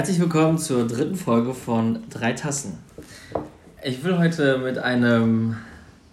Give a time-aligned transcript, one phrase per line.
[0.00, 2.78] Herzlich willkommen zur dritten Folge von Drei Tassen.
[3.84, 5.58] Ich will heute mit einem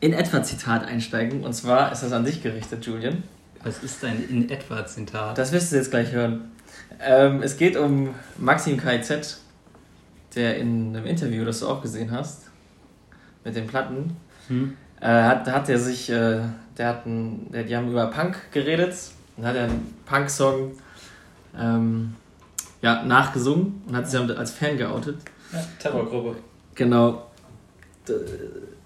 [0.01, 3.23] in etwa Zitat einsteigen und zwar ist das an dich gerichtet, Julian.
[3.63, 5.37] Was ist ein in etwa Zitat?
[5.37, 6.51] Das wirst du jetzt gleich hören.
[6.99, 9.37] Ähm, es geht um Maxim KZ,
[10.35, 12.41] der in einem Interview, das du auch gesehen hast,
[13.45, 14.17] mit den Platten,
[14.49, 14.75] hm?
[14.99, 16.41] äh, hat, hat er sich, äh,
[16.77, 18.95] der hat ein, der, die haben über Punk geredet
[19.37, 20.73] und hat er einen Punk-Song
[21.57, 22.15] ähm,
[22.81, 25.17] ja, nachgesungen und hat sich als Fan geoutet.
[25.51, 26.35] Ja, Terrorgruppe.
[26.75, 27.27] Genau.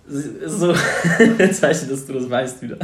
[0.07, 0.73] So
[1.51, 2.77] zeichnet, dass du das weißt wieder.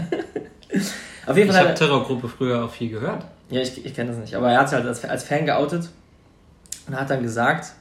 [1.26, 3.26] Auf jeden Fall ich habe Terrorgruppe früher auch viel gehört.
[3.50, 4.36] Ja, ich, ich kenne das nicht.
[4.36, 5.90] Aber er hat sich halt als, als Fan geoutet
[6.88, 7.74] und hat dann gesagt,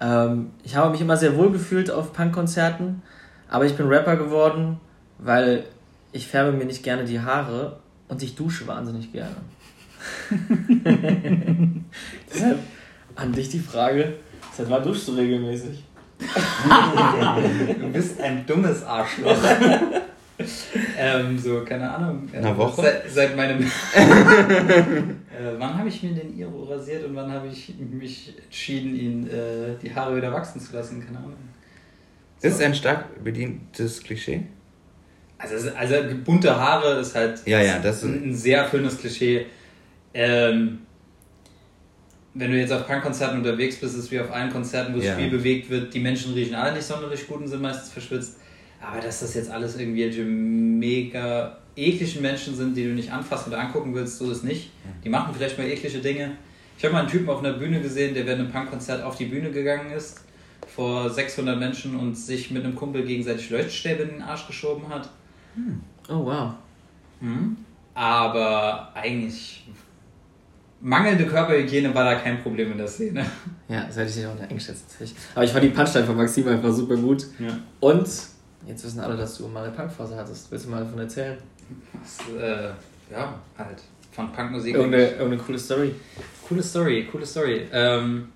[0.00, 3.02] ähm, ich habe mich immer sehr wohl gefühlt auf Punkkonzerten,
[3.48, 4.80] aber ich bin Rapper geworden,
[5.18, 5.64] weil
[6.12, 9.36] ich färbe mir nicht gerne die Haare und ich dusche wahnsinnig gerne.
[12.32, 12.58] Deshalb
[13.16, 14.14] an dich die Frage,
[14.56, 15.84] seit wann duschst du regelmäßig?
[17.80, 19.36] du bist ein dummes Arschloch.
[20.98, 22.28] ähm, so, keine Ahnung.
[22.32, 22.82] Äh, Eine Woche?
[22.82, 23.62] Seit, seit meinem.
[23.94, 29.26] äh, wann habe ich mir den Iro rasiert und wann habe ich mich entschieden, ihn
[29.28, 31.04] äh, die Haare wieder wachsen zu lassen?
[31.04, 31.34] Keine Ahnung.
[32.38, 32.48] So.
[32.48, 34.46] Ist ein stark bedientes Klischee?
[35.38, 39.46] Also, also bunte Haare ist halt ja, ja, das ein, ein sehr schönes Klischee.
[40.14, 40.80] Ähm,
[42.34, 45.16] wenn du jetzt auf Punkkonzerten unterwegs bist, ist es wie auf allen Konzerten, wo ja.
[45.16, 48.38] viel bewegt wird, die Menschen riechen alle nicht sonderlich gut und sind meistens verschwitzt.
[48.80, 53.60] Aber dass das jetzt alles irgendwelche mega ekligen Menschen sind, die du nicht anfassen oder
[53.60, 54.70] angucken willst, so ist nicht.
[55.04, 56.32] Die machen vielleicht mal eklige Dinge.
[56.78, 59.26] Ich habe mal einen Typen auf einer Bühne gesehen, der während einem Punkkonzert auf die
[59.26, 60.24] Bühne gegangen ist,
[60.66, 65.10] vor 600 Menschen und sich mit einem Kumpel gegenseitig Leuchtstäbe in den Arsch geschoben hat.
[65.54, 65.80] Hm.
[66.08, 66.54] Oh, wow.
[67.20, 67.56] Hm.
[67.92, 69.64] Aber eigentlich
[70.80, 73.24] mangelnde Körperhygiene war da kein Problem in der Szene.
[73.68, 74.96] Ja, das hätte ich auch nicht eingeschätzt.
[75.34, 77.26] Aber ich fand die Punchline von Maxim einfach super gut.
[77.38, 77.58] Ja.
[77.80, 78.08] Und
[78.66, 80.50] jetzt wissen alle, dass du mal eine Punkphase hattest.
[80.50, 81.38] Willst du mal davon erzählen?
[81.92, 82.70] Was, äh,
[83.10, 83.82] ja, halt.
[84.12, 84.74] Von Punkmusik.
[84.74, 85.94] Irgendeine, irgendeine coole Story.
[86.48, 87.68] Coole Story, coole Story.
[87.72, 88.28] Ähm,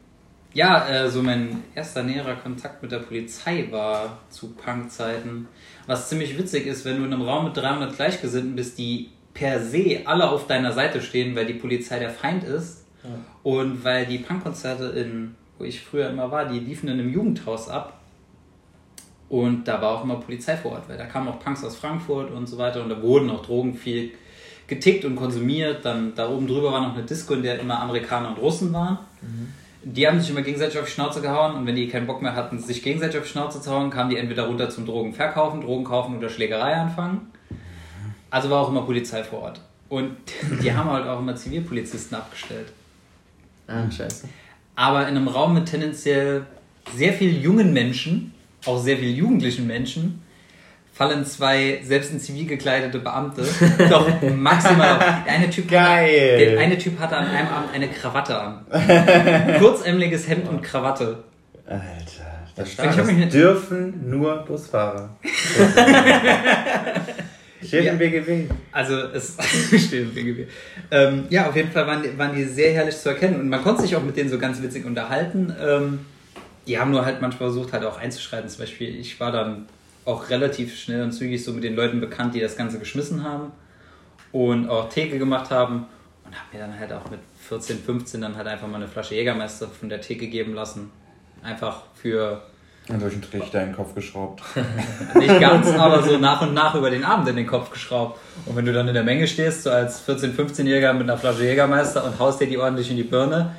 [0.53, 5.49] ja, äh, so mein erster näherer Kontakt mit der Polizei war zu Punkzeiten.
[5.87, 9.61] Was ziemlich witzig ist, wenn du in einem Raum mit 300 Gleichgesinnten bist, die per
[9.61, 12.85] se alle auf deiner Seite stehen, weil die Polizei der Feind ist.
[13.03, 13.11] Ja.
[13.43, 17.69] Und weil die Punkkonzerte in, wo ich früher immer war, die liefen in einem Jugendhaus
[17.69, 18.01] ab.
[19.29, 22.31] Und da war auch immer Polizei vor Ort, weil da kamen auch Punks aus Frankfurt
[22.31, 24.13] und so weiter und da wurden auch Drogen viel
[24.67, 25.85] getickt und konsumiert.
[25.85, 28.99] Dann da oben drüber war noch eine Disco, in der immer Amerikaner und Russen waren.
[29.23, 29.53] Mhm.
[29.83, 32.35] Die haben sich immer gegenseitig auf die Schnauze gehauen und wenn die keinen Bock mehr
[32.35, 35.61] hatten, sich gegenseitig auf die Schnauze zu hauen, kamen die entweder runter zum Drogen verkaufen,
[35.61, 37.33] Drogen kaufen oder Schlägerei anfangen.
[38.35, 39.61] Also war auch immer Polizei vor Ort.
[39.89, 40.17] Und
[40.61, 42.73] die haben halt auch immer Zivilpolizisten abgestellt.
[43.69, 44.29] Ah, scheiße.
[44.75, 46.45] Aber in einem Raum mit tendenziell
[46.97, 48.35] sehr vielen jungen Menschen,
[48.67, 50.21] auch sehr vielen jugendlichen Menschen,
[50.93, 53.47] fallen zwei selbst in Zivil gekleidete Beamte
[53.89, 55.05] doch maximal auf.
[55.25, 56.33] Der eine Typ, Geil.
[56.33, 58.67] Hatte, der eine Typ hatte an einem Abend eine Krawatte an.
[59.61, 61.23] Kurzämmliges Hemd und Krawatte.
[61.69, 62.35] Alter.
[62.57, 62.97] Das, das
[63.31, 65.11] dürfen nur Busfahrer.
[67.67, 68.51] Steht im BGB.
[68.73, 69.37] Also es
[69.71, 70.49] steht im BGB.
[70.91, 73.63] Ähm, ja, auf jeden Fall waren die, waren die sehr herrlich zu erkennen und man
[73.63, 75.55] konnte sich auch mit denen so ganz witzig unterhalten.
[75.61, 76.01] Ähm,
[76.67, 78.49] die haben nur halt manchmal versucht, halt auch einzuschreiten.
[78.49, 79.67] Zum Beispiel, ich war dann
[80.05, 83.53] auch relativ schnell und zügig so mit den Leuten bekannt, die das Ganze geschmissen haben
[84.33, 85.87] und auch Theke gemacht haben
[86.25, 89.15] und habe mir dann halt auch mit 14, 15 dann halt einfach mal eine Flasche
[89.15, 90.91] Jägermeister von der Theke geben lassen.
[91.43, 92.43] Einfach für
[92.89, 94.43] und durch den Trichter in den Kopf geschraubt.
[95.15, 98.21] Nicht ganz, aber so nach und nach über den Abend in den Kopf geschraubt.
[98.45, 101.45] Und wenn du dann in der Menge stehst, so als 14-, 15-Jähriger mit einer Flasche
[101.45, 103.55] Jägermeister und haust dir die ordentlich in die Birne.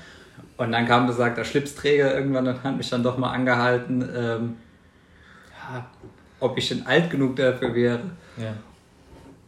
[0.57, 4.57] Und dann kam besagter Schlipsträger irgendwann und hat mich dann doch mal angehalten, ähm,
[5.50, 5.86] ja,
[6.39, 8.00] ob ich denn alt genug dafür wäre.
[8.38, 8.54] Ja.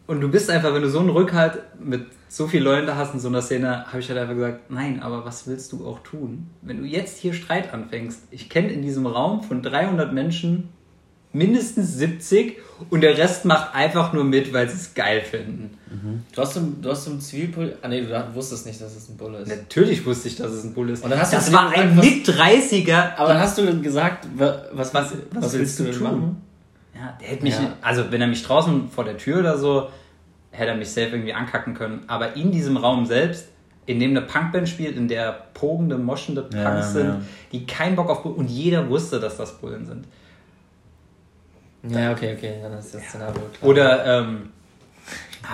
[0.08, 3.12] Und du bist einfach, wenn du so einen Rückhalt mit so viele Leute da hast
[3.12, 5.98] in so einer Szene, habe ich halt einfach gesagt, nein, aber was willst du auch
[5.98, 6.48] tun?
[6.62, 10.70] Wenn du jetzt hier Streit anfängst, ich kenne in diesem Raum von 300 Menschen
[11.34, 12.56] mindestens 70
[12.88, 15.76] und der Rest macht einfach nur mit, weil sie es geil finden.
[15.90, 16.22] Mhm.
[16.34, 17.76] Du hast im, du hast im Zivilpol...
[17.82, 19.48] Ah nee, du wusstest nicht, dass es ein Bulle ist.
[19.48, 21.04] Natürlich wusste ich, dass es ein Bulle ist.
[21.04, 23.14] Und dann hast das war ein Mit-30er.
[23.16, 26.47] Aber dann hast du gesagt, was, was, was, was willst, willst, du denn machen?
[26.98, 27.54] Ja, der hätte mich...
[27.54, 27.76] Ja.
[27.80, 29.88] Also wenn er mich draußen vor der Tür oder so
[30.50, 32.04] hätte er mich safe irgendwie ankacken können.
[32.06, 33.48] Aber in diesem Raum selbst,
[33.86, 37.22] in dem eine Punkband spielt, in der pogende, moschende Punks ja, sind,
[37.52, 40.06] die keinen Bock auf Bullen, und jeder wusste, dass das Bullen sind.
[41.88, 43.70] Ja, okay, okay, dann ist das Szenario klar.
[43.70, 44.50] Oder ähm,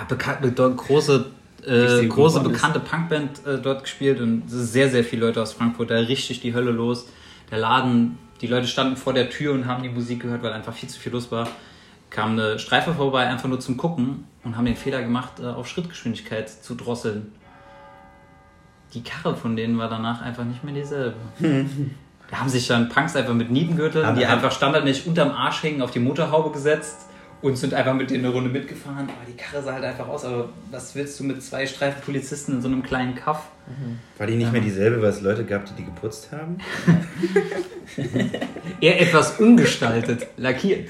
[0.09, 1.25] bekannt, große
[1.65, 5.95] äh, große bekannte Punkband äh, dort gespielt und sehr, sehr viele Leute aus Frankfurt, da
[5.95, 7.07] richtig die Hölle los.
[7.51, 10.73] Der Laden, die Leute standen vor der Tür und haben die Musik gehört, weil einfach
[10.73, 11.47] viel zu viel los war.
[12.09, 15.67] Kam eine Streife vorbei, einfach nur zum Gucken und haben den Fehler gemacht, äh, auf
[15.67, 17.31] Schrittgeschwindigkeit zu drosseln.
[18.93, 21.15] Die Karre von denen war danach einfach nicht mehr dieselbe.
[22.29, 25.91] da haben sich dann Punks einfach mit Nietengürteln, die einfach standardmäßig unterm Arsch hängen, auf
[25.91, 27.07] die Motorhaube gesetzt
[27.45, 29.07] und sind einfach mit denen eine Runde mitgefahren.
[29.07, 30.25] Aber die Karre sah halt einfach aus.
[30.25, 33.49] Aber was willst du mit zwei Streifenpolizisten in so einem kleinen Kaff?
[33.67, 33.99] Mhm.
[34.17, 36.57] War die nicht mehr dieselbe, weil es Leute gab, die die geputzt haben?
[38.81, 40.89] Eher etwas umgestaltet, lackiert.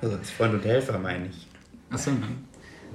[0.00, 1.46] Also als Freund und Helfer meine ich.
[1.90, 2.46] Achso, nein.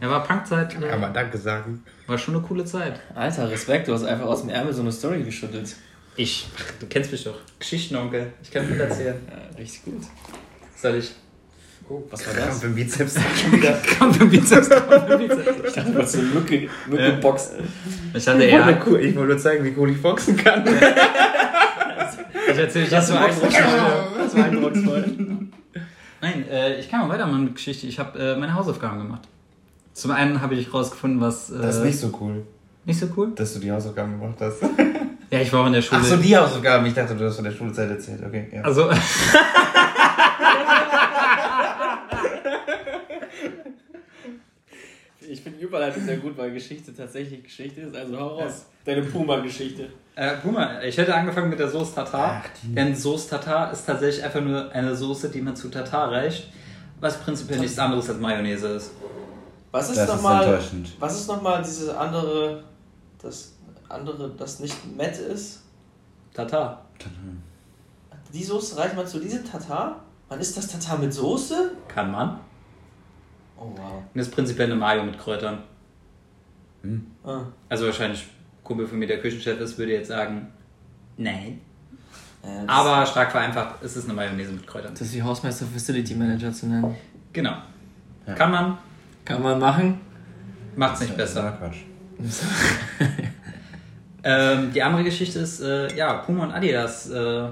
[0.01, 0.73] Ja, war Punkzeit.
[0.81, 1.83] Kann man Danke sagen.
[2.07, 2.99] War schon eine coole Zeit.
[3.13, 5.75] Alter, Respekt, du hast einfach aus dem Ärmel so eine Story geschüttelt.
[6.15, 6.47] Ich,
[6.79, 7.37] du kennst mich doch.
[7.59, 8.33] Geschichtenonkel.
[8.41, 9.17] Ich kann viel erzählen.
[9.29, 10.01] Ja, richtig gut.
[10.75, 11.11] Soll ich?
[11.89, 12.45] Oh, was war das?
[12.45, 13.15] Kampf im Bizeps.
[13.99, 15.67] Kampf im Bizeps, Kampf im Bizeps.
[15.67, 17.15] Ich dachte, du wolltest eine Mücke, Mücke ja.
[17.15, 17.67] boxen.
[18.13, 18.69] Ich hatte eher...
[18.69, 20.63] Ich wollte, ich wollte nur zeigen, wie cool ich boxen kann.
[22.51, 23.63] ich erzähle das, das war eindrucksvoll.
[24.17, 25.05] Das war eindrucksvoll.
[26.21, 27.85] Nein, äh, ich kann mal weitermachen mit Geschichte.
[27.85, 29.27] Ich habe äh, meine Hausaufgaben gemacht.
[29.93, 31.49] Zum einen habe ich rausgefunden, was.
[31.49, 32.43] Äh, das ist nicht so cool.
[32.85, 33.33] Nicht so cool?
[33.35, 34.61] Dass du die Hausaufgaben gemacht hast.
[35.31, 35.99] ja, ich war auch in der Schule.
[36.01, 36.85] Ach so, die Hausaufgaben.
[36.85, 38.21] Ich dachte, du hast von der Schulzeit erzählt.
[38.25, 38.61] Okay, ja.
[38.61, 38.89] Also.
[45.73, 47.95] Die Überleitung sehr gut, weil Geschichte tatsächlich Geschichte ist.
[47.95, 48.65] Also hau raus.
[48.85, 49.89] Deine Puma-Geschichte.
[50.15, 52.43] Äh, Puma, ich hätte angefangen mit der Soße Tatar.
[52.63, 56.49] denn Soße Tatar ist tatsächlich einfach nur eine Soße, die man zu Tatar reicht.
[56.99, 58.91] Was prinzipiell nichts anderes als Mayonnaise ist.
[59.71, 60.59] Was ist nochmal.
[60.99, 62.63] Was ist nochmal diese andere.
[63.21, 63.53] Das
[63.89, 65.63] andere, das nicht Met ist?
[66.33, 66.85] Tatar.
[68.33, 70.01] Die Soße reicht man zu diesem Tatar?
[70.29, 71.71] Man isst das Tatar mit Soße?
[71.87, 72.39] Kann man.
[73.63, 74.03] Oh wow.
[74.13, 75.59] Und das ist prinzipiell eine Mayo mit Kräutern.
[76.81, 77.07] Hm.
[77.23, 77.43] Ah.
[77.69, 78.27] Also wahrscheinlich
[78.63, 80.47] Kumpel von mir, der Küchenchef ist, würde jetzt sagen,
[81.17, 81.61] nein.
[82.43, 84.91] Ja, Aber stark vereinfacht, ist es eine Mayonnaise mit Kräutern.
[84.91, 86.95] Das ist wie Hausmeister Facility Manager zu nennen.
[87.31, 87.55] Genau.
[88.27, 88.33] Ja.
[88.33, 88.77] Kann man.
[89.23, 90.01] Kann man machen.
[90.75, 91.57] Macht es nicht besser.
[94.23, 97.47] ähm, die andere Geschichte ist, äh, ja, Puma und Adidas äh,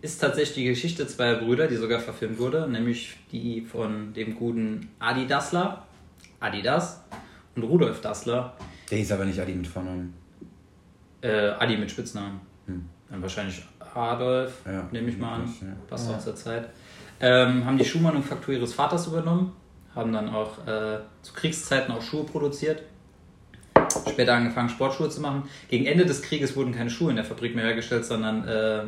[0.00, 4.90] ist tatsächlich die Geschichte zweier Brüder, die sogar verfilmt wurde, nämlich die von dem guten
[4.98, 5.86] Adi Dassler,
[6.40, 7.02] Adidas,
[7.56, 8.54] und Rudolf Dassler.
[8.90, 10.14] Der ist aber nicht Adi mit Vornamen.
[11.20, 12.40] Äh, Adi mit Spitznamen.
[12.66, 12.84] Hm.
[13.10, 13.62] Dann wahrscheinlich
[13.94, 15.54] Adolf, ja, nehme ich mal an.
[15.60, 15.66] Ja.
[15.88, 16.16] Passt ja.
[16.16, 16.68] auch zur Zeit.
[17.20, 19.52] Ähm, haben die Schuhmanufaktur ihres Vaters übernommen,
[19.94, 22.82] haben dann auch äh, zu Kriegszeiten auch Schuhe produziert.
[24.08, 25.44] Später angefangen, Sportschuhe zu machen.
[25.68, 28.82] Gegen Ende des Krieges wurden keine Schuhe in der Fabrik mehr hergestellt, sondern äh,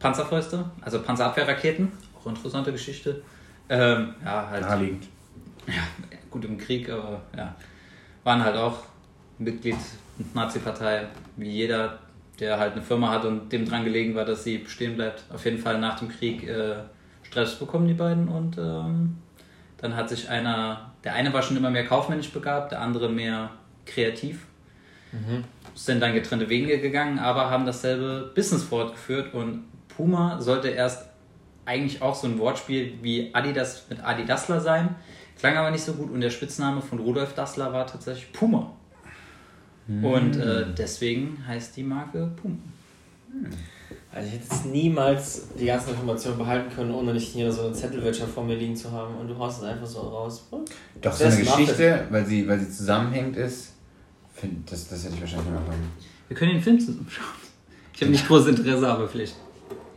[0.00, 1.92] Panzerfäuste, also Panzerabwehrraketen.
[2.18, 3.22] Auch interessante Geschichte.
[3.68, 4.62] Ähm, ja, halt.
[4.62, 5.06] Naheliegend.
[5.66, 5.82] Ja,
[6.30, 7.54] gut im Krieg, aber ja.
[8.24, 8.78] Waren halt auch
[9.38, 9.76] Mitglied
[10.18, 11.06] der Nazi-Partei,
[11.36, 11.98] wie jeder,
[12.40, 15.24] der halt eine Firma hat und dem dran gelegen war, dass sie bestehen bleibt.
[15.32, 16.76] Auf jeden Fall nach dem Krieg äh,
[17.22, 18.28] Stress bekommen, die beiden.
[18.28, 19.18] Und ähm,
[19.78, 23.50] dann hat sich einer, der eine war schon immer mehr kaufmännisch begabt, der andere mehr
[23.86, 24.46] kreativ.
[25.12, 25.44] Mhm.
[25.74, 29.64] Sind dann getrennte Wege gegangen, aber haben dasselbe Business fortgeführt und
[29.96, 31.06] Puma sollte erst
[31.66, 34.96] eigentlich auch so ein Wortspiel wie Adidas mit Adi Dassler sein.
[35.38, 38.72] Klang aber nicht so gut und der Spitzname von Rudolf Dassler war tatsächlich Puma.
[39.86, 40.04] Mhm.
[40.04, 42.56] Und äh, deswegen heißt die Marke Puma.
[43.32, 43.50] Mhm.
[44.12, 47.74] Also ich hätte jetzt niemals die ganzen Informationen behalten können, ohne nicht hier so einen
[47.74, 50.48] Zettelwäscher vor mir liegen zu haben und du haust es einfach so raus.
[51.00, 53.74] Doch, so eine Geschichte, weil sie, weil sie zusammenhängt ist,
[54.34, 55.92] find, das, das hätte ich wahrscheinlich noch machen.
[56.26, 57.24] Wir können den Film zusammen schauen.
[57.94, 59.36] Ich habe nicht großes Interesse, aber vielleicht.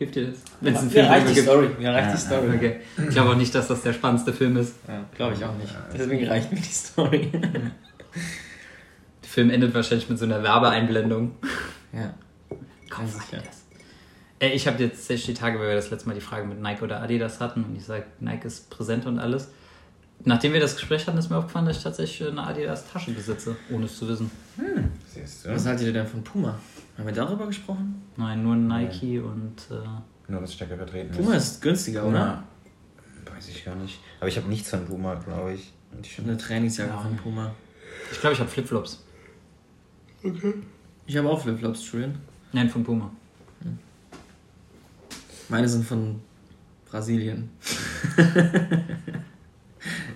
[0.04, 0.40] Hilft dir das?
[0.60, 1.48] Wenn es einen Film reicht die gibt.
[1.48, 1.70] Story.
[1.80, 2.56] Mir reicht ja, die Story.
[2.56, 2.80] Okay.
[2.98, 4.76] Ich glaube auch nicht, dass das der spannendste Film ist.
[4.86, 5.74] Ja, glaube ich auch nicht.
[5.94, 7.30] Deswegen reicht mir die Story.
[7.32, 11.38] der Film endet wahrscheinlich mit so einer Werbeeinblendung.
[11.94, 12.14] Ja.
[12.90, 13.40] Komm, ja.
[14.40, 16.82] Äh, ich habe jetzt die Tage, weil wir das letzte Mal die Frage mit Nike
[16.84, 19.52] oder Adidas hatten und ich sage, Nike ist präsent und alles.
[20.26, 23.56] Nachdem wir das Gespräch hatten, ist mir aufgefallen, dass ich tatsächlich eine Adidas Tasche besitze,
[23.72, 24.30] ohne es zu wissen.
[24.58, 24.92] Hm.
[25.46, 26.60] Was haltet ihr denn von Puma?
[26.98, 28.04] Haben wir darüber gesprochen?
[28.18, 29.24] Nein, nur Nike Nein.
[29.24, 29.76] und.
[29.76, 31.18] Äh, nur was stärker vertreten ist.
[31.18, 32.44] Puma ist günstiger, oder?
[33.34, 34.00] Weiß ich gar nicht.
[34.20, 35.74] Aber ich habe nichts von Puma, glaube ich.
[36.02, 37.00] ich eine Trainingsjacke ja.
[37.00, 37.54] von Puma.
[38.12, 39.04] Ich glaube, ich habe Flipflops.
[40.24, 40.54] Okay.
[41.06, 42.16] Ich habe auch Flipflops, Julian.
[42.52, 43.12] Nein, von Puma.
[43.64, 43.78] Hm.
[45.50, 46.22] Meine sind von
[46.90, 47.50] Brasilien.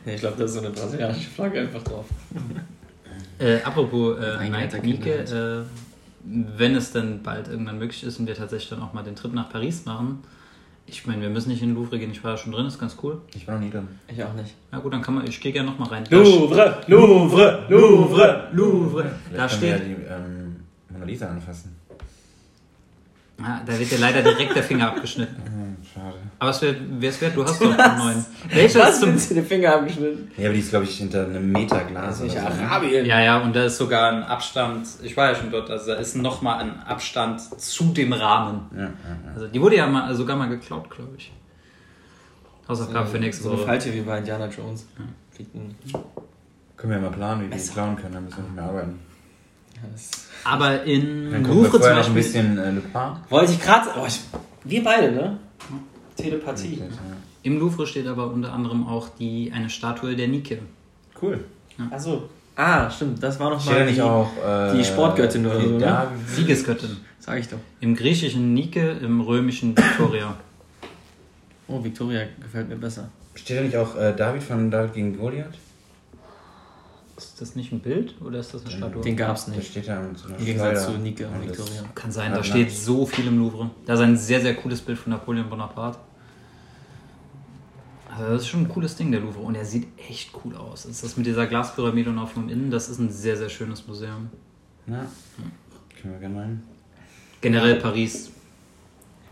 [0.06, 2.06] ich glaube, da ist so eine brasilianische Flagge einfach drauf.
[3.40, 5.64] Äh, apropos äh, Nike, Nike äh,
[6.30, 9.34] wenn es dann bald irgendwann möglich ist und wir tatsächlich dann auch mal den Trip
[9.34, 10.24] nach Paris machen,
[10.90, 12.12] Ich meine, wir müssen nicht in den Louvre gehen.
[12.12, 13.20] Ich war da schon drin, ist ganz cool.
[13.36, 13.88] Ich war noch nie drin.
[14.08, 14.56] Ich auch nicht.
[14.72, 16.06] Na gut, dann kann man, ich gehe gerne nochmal rein.
[16.10, 19.04] Louvre, Louvre, Louvre, Louvre.
[19.04, 20.56] Da Vielleicht können wir ja steht, die ähm,
[20.90, 21.76] Mona Lisa anfassen.
[23.41, 25.41] Ah, da wird dir leider direkt der Finger abgeschnitten.
[25.58, 26.15] Hm, schade.
[26.39, 28.25] Aber es wäre es wert, du hast doch einen neuen.
[28.50, 30.32] Welcher ist zum du den Finger abgeschnitten?
[30.38, 32.20] Ja, aber die ist, glaube ich, hinter einem Meter Glas.
[32.22, 32.70] Nicht oder so, ne?
[32.70, 33.06] Arabien.
[33.06, 35.96] Ja, ja, und da ist sogar ein Abstand, ich war ja schon dort, also da
[35.96, 38.62] ist nochmal ein Abstand zu dem Rahmen.
[38.72, 38.91] Ja, ja, ja.
[39.34, 41.32] Also die wurde ja mal, sogar mal geklaut, glaube ich.
[42.67, 43.67] Hausaufgabe für nächste So eine Woche.
[43.67, 44.88] Falte wie bei Indiana Jones.
[46.75, 48.65] Können wir ja mal planen, wie wir die klauen können, dann müssen wir nicht mehr
[48.65, 49.00] arbeiten.
[49.75, 52.16] Ja, das Aber in Louvre zum noch ein Beispiel.
[52.16, 52.74] bisschen äh,
[53.30, 53.89] wollte ich gerade.
[54.00, 54.08] Oh,
[54.63, 55.39] wir beide, ne?
[56.16, 56.82] Telepathie.
[57.44, 60.60] Im Louvre steht aber unter anderem auch die, eine Statue der Nike.
[61.22, 61.44] Cool.
[61.92, 62.30] Achso.
[62.56, 63.22] Ah, stimmt.
[63.22, 65.77] Das war noch Steht da mal nicht die, auch äh, die Sportgöttin oder die so,
[65.77, 66.08] ne?
[66.27, 66.98] Siegesgöttin.
[67.20, 67.60] Sag ich doch.
[67.82, 70.36] Im griechischen Nike, im römischen Victoria.
[71.68, 73.10] Oh, Victoria gefällt mir besser.
[73.36, 75.54] Steht da nicht auch äh, David von David gegen Goliath?
[77.18, 79.02] Ist das nicht ein Bild oder ist das eine Statue?
[79.02, 79.72] Den gab's Da nicht.
[79.72, 80.98] steht da mit so einer Im Gegensatz Schleuder.
[80.98, 81.84] zu Nike und das- Victoria.
[81.96, 83.72] Kann sein, Ja, da steht so viel im Louvre.
[83.86, 85.98] Da ist ein sehr, sehr cooles Bild von Napoleon Bonaparte.
[88.16, 89.40] Also das ist schon ein cooles Ding, der Louvre.
[89.42, 90.84] Und er sieht echt cool aus.
[90.84, 93.50] Das ist das mit dieser Glaspyramide und auch vom Innen, das ist ein sehr, sehr
[93.50, 94.30] schönes Museum.
[94.86, 95.06] Na,
[96.00, 96.64] können wir gerne mal hin.
[97.42, 98.32] Generell Paris.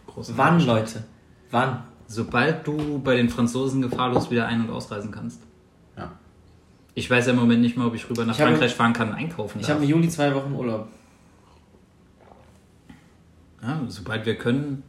[0.08, 0.60] Große Wann.
[0.65, 1.04] Leute?
[1.51, 1.84] Wann?
[2.08, 5.42] Sobald du bei den Franzosen gefahrlos wieder ein- und ausreisen kannst.
[6.98, 8.94] Ich weiß ja im Moment nicht mal, ob ich rüber nach Ich habe- Frankreich fahren
[8.94, 9.75] kann und einkaufen Ich darf.
[9.75, 10.88] habe im Juli zwei Wochen Urlaub.
[13.62, 14.84] Ja, sobald wir können.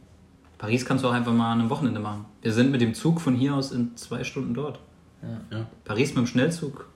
[0.57, 2.25] Paris kannst du auch einfach mal an einem Wochenende machen.
[2.41, 4.79] Wir sind mit dem Zug von hier aus in zwei Stunden dort.
[5.21, 5.57] Ja.
[5.57, 5.65] Ja.
[5.83, 6.87] Paris mit dem Schnellzug.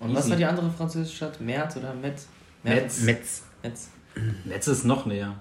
[0.00, 0.30] Und was Easy.
[0.30, 1.40] war die andere französische Stadt?
[1.40, 2.26] Merz oder Metz?
[2.62, 3.02] Metz.
[3.02, 3.42] Metz.
[3.62, 3.90] Metz.
[4.44, 5.34] Metz ist noch näher.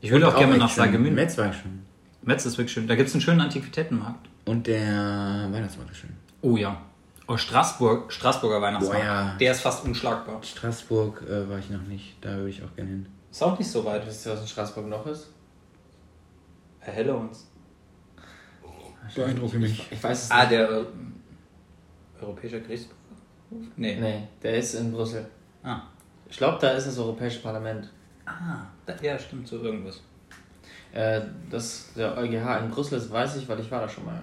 [0.00, 0.84] Ich würde auch, gerne mal nach schön.
[0.84, 1.14] Saargemünd.
[1.14, 1.80] Metz war ich schon.
[2.22, 2.86] Metz ist wirklich schön.
[2.86, 4.28] Da gibt es einen schönen Antiquitätenmarkt.
[4.46, 6.10] Und der Weihnachtsmarkt ist schön.
[6.42, 6.80] Oh ja.
[7.32, 9.02] Oh, Straßburg, Straßburger Weihnachtsmarkt.
[9.02, 9.36] Boah, ja.
[9.38, 10.42] Der ist fast unschlagbar.
[10.42, 12.16] Straßburg äh, war ich noch nicht.
[12.20, 13.06] Da würde ich auch gerne hin.
[13.30, 14.04] Ist auch nicht so weit.
[14.04, 15.28] Wisst ihr, was in Straßburg noch ist?
[16.80, 17.46] Erhelle uns.
[19.14, 19.86] Beeindrucke mich.
[19.92, 20.50] Ich weiß es Ah, nicht.
[20.50, 20.84] der äh,
[22.20, 22.94] Europäische Gerichtshof?
[23.76, 23.96] Nee.
[24.00, 25.24] Nee, der ist in Brüssel.
[25.62, 25.82] Ah.
[26.28, 27.90] Ich glaube, da ist das Europäische Parlament.
[28.26, 30.00] Ah, da, ja, stimmt, so irgendwas.
[30.92, 34.20] Äh, dass der EuGH in Brüssel ist, weiß ich, weil ich war da schon mal.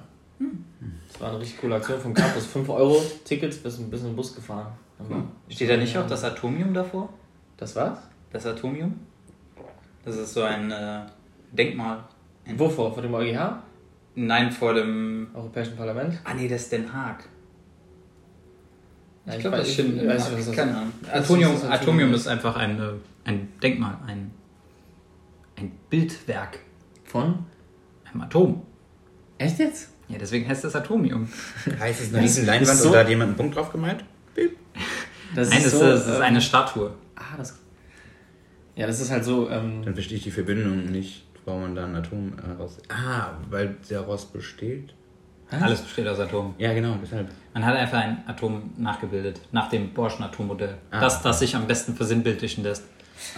[1.11, 2.45] Das war eine richtig coole Aktion vom Campus.
[2.45, 4.71] 5 Euro Tickets bis ein bisschen Bus gefahren.
[5.07, 7.09] Wir- Steht da nicht auch das Atomium davor?
[7.57, 7.99] Das war's?
[8.31, 8.99] Das Atomium?
[10.05, 11.01] Das ist so ein äh,
[11.51, 12.03] Denkmal.
[12.55, 12.93] Wovor?
[12.93, 13.57] Vor dem EuGH?
[14.15, 15.27] Nein, vor dem.
[15.33, 16.19] Europäischen Parlament?
[16.23, 17.27] Ah, nee, das ist Den Haag.
[19.25, 20.01] Ja, Ich glaube, weiß- das stimmt.
[20.01, 20.77] ich weiß nicht, was das Keine ist.
[20.77, 20.93] Ahnung.
[21.11, 22.91] Atomium, ist Atomium ist einfach ein, äh,
[23.25, 24.31] ein Denkmal, ein,
[25.57, 26.59] ein Bildwerk
[27.03, 27.45] Von?
[28.05, 28.61] einem Atom.
[29.37, 29.89] Echt jetzt?
[30.09, 31.27] Ja, deswegen heißt das Atomium.
[31.79, 34.03] Heißt es eine riesen Leinwand ist so- und da hat jemand einen Punkt drauf gemalt?
[35.35, 36.93] Das Nein, das ist, das ist ähm, eine Statue.
[37.15, 37.57] Ah, das.
[38.75, 39.49] Ja, das ist halt so.
[39.49, 42.77] Ähm, Dann verstehe ich die Verbindung nicht, warum man da ein Atom äh, raus.
[42.89, 44.93] Ah, weil daraus besteht?
[45.49, 46.53] Alles besteht aus Atomen.
[46.57, 47.29] Ja, genau, deshalb.
[47.53, 50.75] Man hat einfach ein Atom nachgebildet, nach dem Bohrschen Atommodell.
[50.91, 50.99] Ah.
[50.99, 52.83] Das, das sich am besten versinnbildlichen lässt.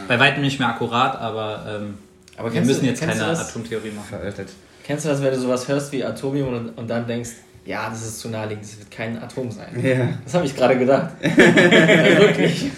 [0.07, 1.97] Bei weitem nicht mehr akkurat, aber, ähm,
[2.37, 3.25] Aber wir müssen du- jetzt keine?
[3.25, 4.07] Atomtheorie machen.
[4.09, 4.49] Veraltet.
[4.89, 7.29] Kennst du das, wenn du sowas hörst wie Atomium und, und dann denkst,
[7.63, 9.79] ja, das ist zu naheliegend, das wird kein Atom sein.
[9.83, 10.17] Ja.
[10.23, 11.11] Das habe ich gerade gedacht.
[11.21, 12.71] ja, wirklich.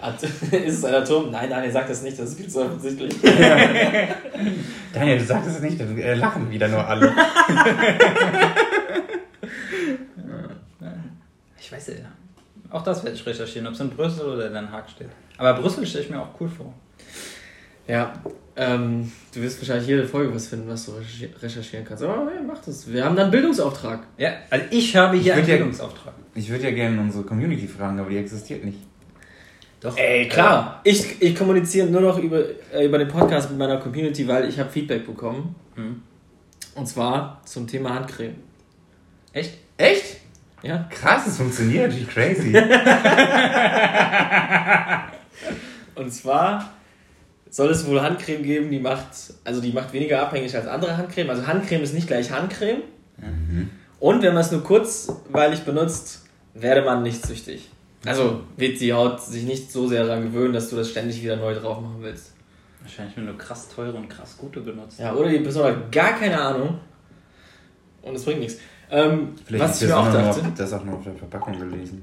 [0.00, 1.30] At ist es ein Atom?
[1.30, 3.14] Nein, nein, er sagt das nicht, das ist viel zu offensichtlich.
[4.94, 7.12] Daniel, du sagst es nicht, dann äh, lachen wieder nur alle.
[11.60, 11.94] Ich weiß ja.
[12.70, 15.10] Auch das werde ich recherchieren, ob es in Brüssel oder in Den Haag steht.
[15.36, 16.72] Aber Brüssel stelle ich mir auch cool vor.
[17.86, 18.14] Ja,
[18.56, 22.02] ähm, du wirst wahrscheinlich jede Folge was finden, was du recherchi- recherchieren kannst.
[22.02, 22.90] Aber ja, mach das.
[22.92, 24.00] Wir haben dann einen Bildungsauftrag.
[24.16, 26.14] Ja, also ich habe hier Ich einen ja- Bildungsauftrag.
[26.34, 28.78] Ich würde ja gerne unsere Community fragen, aber die existiert nicht.
[29.80, 29.96] Doch.
[29.96, 30.80] Ey, klar.
[30.84, 32.42] Ich, ich kommuniziere nur noch über,
[32.72, 35.54] äh, über den Podcast mit meiner Community, weil ich habe Feedback bekommen.
[35.74, 36.00] Hm.
[36.74, 38.34] Und zwar zum Thema Handcreme.
[39.32, 39.58] Echt?
[39.76, 40.16] Echt?
[40.62, 40.88] Ja?
[40.90, 42.52] Krass, es funktioniert, wie crazy.
[45.94, 46.72] Und zwar
[47.54, 49.06] soll es wohl Handcreme geben, die macht,
[49.44, 51.30] also die macht weniger abhängig als andere Handcreme.
[51.30, 52.82] Also Handcreme ist nicht gleich Handcreme.
[54.00, 57.70] Und wenn man es nur kurzweilig benutzt, werde man nicht süchtig.
[58.04, 61.36] Also wird die Haut sich nicht so sehr daran gewöhnen, dass du das ständig wieder
[61.36, 62.32] neu drauf machen willst.
[62.82, 64.98] Wahrscheinlich, wenn du krass teure und krass gute benutzt.
[64.98, 66.80] Ja, oder die Person hat gar keine Ahnung
[68.02, 68.58] und es bringt nichts.
[68.90, 70.40] Ähm, Vielleicht was ist ich mir auch noch dachte.
[70.40, 72.02] auf, das auch noch auf der Verpackung gelesen.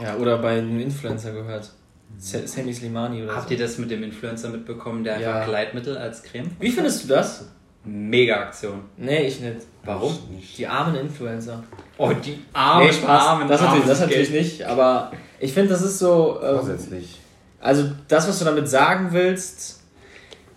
[0.00, 1.72] Ja, oder bei einem Influencer gehört.
[2.18, 3.54] Sa- Sammy Slimani oder Habt so.
[3.54, 5.34] ihr das mit dem Influencer mitbekommen, der Ja.
[5.36, 6.50] einfach Gleitmittel als Creme?
[6.58, 7.44] Wie findest du das?
[7.84, 8.80] Mega Aktion.
[8.96, 9.58] Nee, ich nicht.
[9.84, 10.16] Warum?
[10.56, 11.62] Die armen Influencer.
[11.96, 13.22] Oh, die armen, nee, Spaß.
[13.26, 16.38] armen, das, natürlich, das natürlich nicht, aber ich finde, das ist so.
[16.42, 17.20] Ähm, Vorsätzlich.
[17.60, 19.80] also, das, was du damit sagen willst,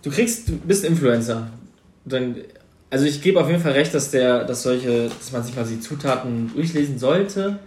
[0.02, 1.48] du kriegst, du bist Influencer.
[2.04, 2.36] Dann,
[2.90, 5.64] also, ich gebe auf jeden Fall recht, dass, der, dass, solche, dass man sich mal
[5.64, 7.58] die Zutaten durchlesen sollte,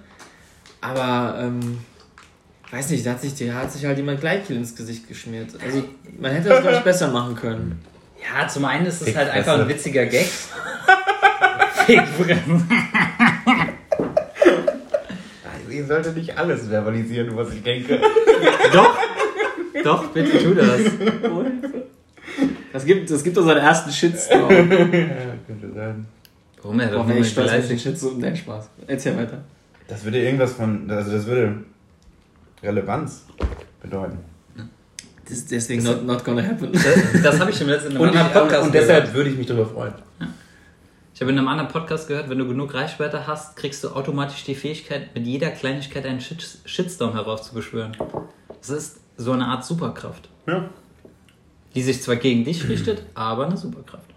[0.82, 1.40] aber.
[1.42, 1.78] Ähm,
[2.76, 5.52] Weiß nicht, da hat sich, da hat sich halt jemand Gleitgel ins Gesicht geschmiert.
[5.64, 5.86] Also,
[6.20, 7.80] man hätte das, glaube ich, besser machen können.
[8.22, 10.28] Ja, zum einen ist es Fick halt einfach ein witziger Gag.
[11.86, 12.68] Fickfressen.
[15.70, 18.02] Ich sollte nicht alles verbalisieren, was ich denke.
[18.74, 18.98] Doch,
[19.82, 20.82] doch, bitte tu das.
[22.74, 24.52] Das gibt, das gibt unseren ersten Shitstorm.
[24.52, 25.08] ja,
[25.48, 26.06] könnte sein.
[26.62, 28.70] Warum er wenn ich den Shitstorm, nein, Spaß.
[28.86, 29.46] Erzähl weiter.
[29.88, 30.92] Das würde irgendwas von.
[30.92, 31.64] Also, das würde
[32.64, 33.26] Relevanz
[33.82, 34.18] bedeuten.
[35.28, 36.72] Das, deswegen not, not gonna happen.
[36.72, 36.84] Das,
[37.24, 39.16] das habe ich im letzten in einem Und, anderen Podcast und deshalb gehört.
[39.16, 39.94] würde ich mich darüber freuen.
[41.16, 44.44] Ich habe in einem anderen Podcast gehört, wenn du genug Reichweite hast, kriegst du automatisch
[44.44, 47.96] die Fähigkeit, mit jeder Kleinigkeit einen Shit Shitstorm heraufzubeschwören.
[48.60, 50.70] Das ist so eine Art Superkraft, Ja.
[51.74, 54.10] die sich zwar gegen dich richtet, aber eine Superkraft.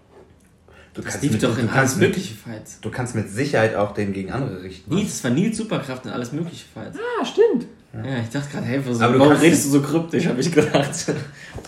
[0.93, 2.81] Du Das kannst, lief mit, doch du, in alles mögliche Fights.
[2.81, 4.93] du kannst mit Sicherheit auch den gegen andere richten.
[4.93, 6.97] Nils, das war Nils Superkraft in alles mögliche Fights.
[6.99, 7.65] Ah, stimmt.
[7.93, 10.89] Ja, ich dachte gerade, hey, du warum kannst- redest du so kryptisch, habe ich gedacht.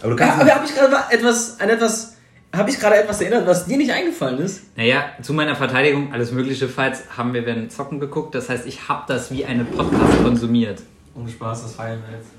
[0.04, 0.42] Aber du Ja, kannst.
[0.42, 2.16] aber habe ich gerade etwas, an etwas,
[2.56, 4.78] habe ich gerade etwas erinnert, was dir nicht eingefallen ist?
[4.78, 8.36] Naja, zu meiner Verteidigung, alles mögliche Fights haben wir während Zocken geguckt.
[8.36, 10.82] Das heißt, ich habe das wie eine Podcast konsumiert.
[11.16, 12.30] Ohne Spaß, das feiern wir jetzt.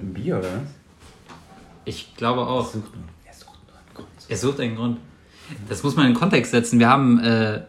[0.00, 0.70] Ein Bier, oder was?
[1.84, 2.64] Ich glaube auch.
[2.66, 3.04] Sucht nur.
[3.26, 4.08] Er sucht nur einen Grund.
[4.28, 4.98] Er sucht einen Grund.
[5.68, 6.78] Das muss man in den Kontext setzen.
[6.78, 7.62] Wir haben äh,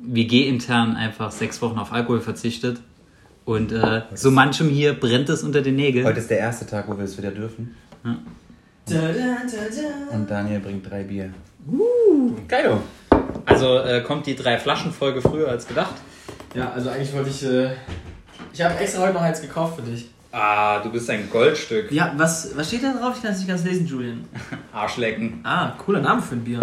[0.00, 2.80] WG-intern einfach sechs Wochen auf Alkohol verzichtet.
[3.48, 6.04] Und äh, so manchem hier brennt es unter den Nägeln.
[6.04, 7.74] Heute ist der erste Tag, wo wir es wieder dürfen.
[8.04, 8.12] Da,
[8.84, 10.14] da, da, da.
[10.14, 11.32] Und Daniel bringt drei Bier.
[12.46, 12.76] Geil.
[13.46, 15.94] Also äh, kommt die drei Flaschen-Folge früher als gedacht.
[16.54, 17.70] Ja, also eigentlich wollte ich, äh,
[18.52, 20.10] ich habe extra heute noch eins gekauft für dich.
[20.30, 21.90] Ah, du bist ein Goldstück.
[21.90, 23.14] Ja, was, was steht da drauf?
[23.16, 24.26] Ich kann es nicht ganz lesen, Julian.
[24.74, 25.40] Arschlecken.
[25.42, 26.60] Ah, cooler Name für ein Bier.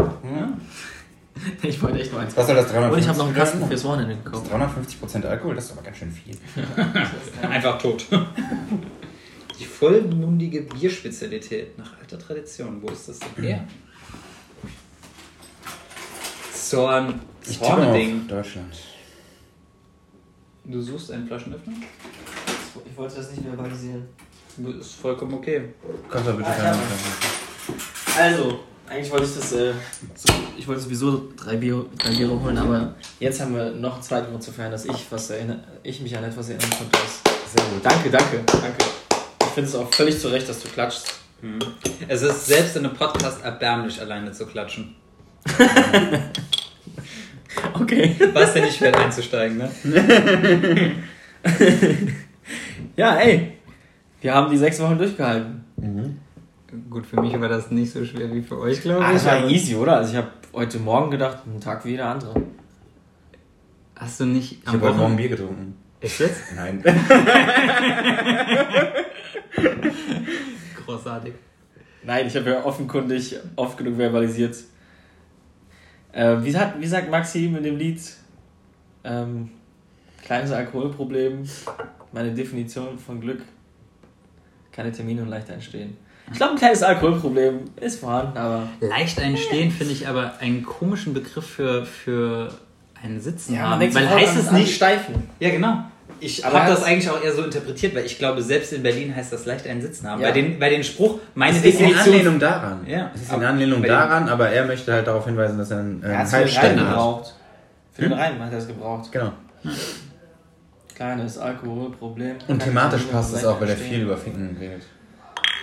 [1.64, 2.36] Ich wollte echt noch eins.
[2.38, 4.52] Was soll das 350 Und ich habe noch einen Kasten fürs Wochenende gekauft.
[4.52, 6.36] 350% Alkohol, das ist aber ganz schön viel.
[7.50, 8.06] Einfach tot.
[9.60, 12.82] Die vollmundige Bierspezialität nach alter Tradition.
[12.82, 13.68] Wo ist das denn her?
[16.54, 17.20] Zorn.
[17.48, 18.28] Ich tippe auf Zorn-Ding.
[18.28, 18.76] Deutschland.
[20.64, 21.74] Du suchst einen Flaschenöffner?
[22.90, 24.04] Ich wollte das nicht verbalisieren.
[24.80, 25.74] Ist vollkommen okay.
[26.10, 28.20] Kommt da bitte Ah, Flasche.
[28.20, 29.74] Also, eigentlich wollte ich das, äh,
[30.16, 34.30] so, ich wollte sowieso drei, Bier, drei Biere holen, aber jetzt haben wir noch zweiten
[34.30, 37.00] Grund zu feiern, dass ich, was erinnere, ich mich an etwas erinnern konnte.
[37.56, 37.84] Sehr gut.
[37.84, 38.86] Danke, danke, danke.
[39.42, 41.14] Ich finde es auch völlig zu Recht, dass du klatschst.
[42.08, 44.96] Es ist selbst in einem Podcast erbärmlich, alleine zu klatschen.
[47.74, 48.16] Okay.
[48.34, 49.72] War es denn nicht schwer einzusteigen, ne?
[52.98, 53.54] Ja, ey.
[54.22, 55.64] Wir haben die sechs Wochen durchgehalten.
[56.90, 59.16] Gut, für mich war das nicht so schwer wie für euch, glaube Ah, ich.
[59.16, 59.98] das war easy, oder?
[59.98, 62.34] Also ich habe heute Morgen gedacht, ein Tag wie jeder andere.
[63.96, 65.76] Hast du nicht Ich habe heute Morgen Bier getrunken.
[66.02, 66.42] Echt jetzt?
[66.56, 66.84] Nein.
[70.86, 71.34] Großartig.
[72.04, 74.56] Nein, ich habe ja offenkundig oft genug verbalisiert.
[76.12, 78.00] Äh, wie, hat, wie sagt Maxi in dem Lied?
[79.04, 79.50] Ähm,
[80.24, 81.44] kleines Alkoholproblem,
[82.12, 83.42] meine Definition von Glück.
[84.72, 85.98] Keine Termine und leicht entstehen.
[86.32, 88.64] Ich glaube, ein kleines Alkoholproblem ist vorhanden, aber.
[88.82, 92.50] Leicht einstehen finde ich aber einen komischen Begriff für, für
[93.02, 93.80] einen Sitzen haben.
[93.94, 94.76] weil heißt an- es nicht.
[94.76, 95.30] Steifen.
[95.40, 95.84] Ja, genau.
[96.22, 99.14] Ich Aber habe das eigentlich auch eher so interpretiert, weil ich glaube, selbst in Berlin
[99.16, 100.22] heißt das leicht einen Sitzen haben.
[100.22, 100.30] Ja.
[100.30, 102.04] Bei, den, bei den Spruch, meine Es ist in Definition.
[102.14, 102.88] Anlehnung daran.
[102.88, 103.12] Ja.
[103.14, 106.08] Es ist in Anlehnung daran, aber er möchte halt darauf hinweisen, dass er einen, äh,
[106.08, 106.90] Er hat einen es für den Reim Halsständer hat.
[106.96, 107.36] gebraucht.
[107.92, 109.12] Für den Reim hat er es gebraucht.
[109.12, 109.32] Genau.
[110.96, 112.38] Kleines Alkoholproblem.
[112.48, 114.84] Und Keine thematisch passt es auch, weil er viel über Ficken redet.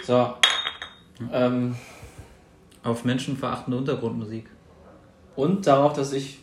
[0.07, 0.35] So.
[1.33, 1.75] Ähm,
[2.83, 4.49] Auf menschenverachtende Untergrundmusik.
[5.37, 6.41] und darauf, dass ich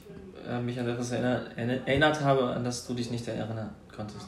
[0.47, 4.27] äh, mich an etwas erinner, erinner- erinnert habe, an das du dich nicht erinnern konntest.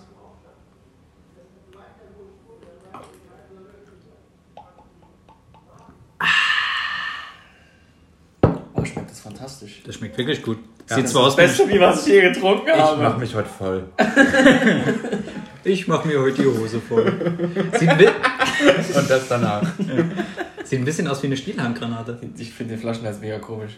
[9.24, 9.82] Das fantastisch.
[9.86, 10.58] Das schmeckt wirklich gut.
[10.90, 13.02] Ja, Sieht das zwar aus wie Beste, wie was ich je getrunken Ich habe.
[13.04, 13.84] mach mich heute voll.
[15.64, 17.06] Ich mach mir heute die Hose voll.
[17.80, 17.90] Sieht,
[18.98, 19.62] Und das danach.
[20.64, 22.18] sieht ein bisschen aus wie eine Stielhandgranate.
[22.36, 23.78] Ich finde den Flaschenhals mega komisch.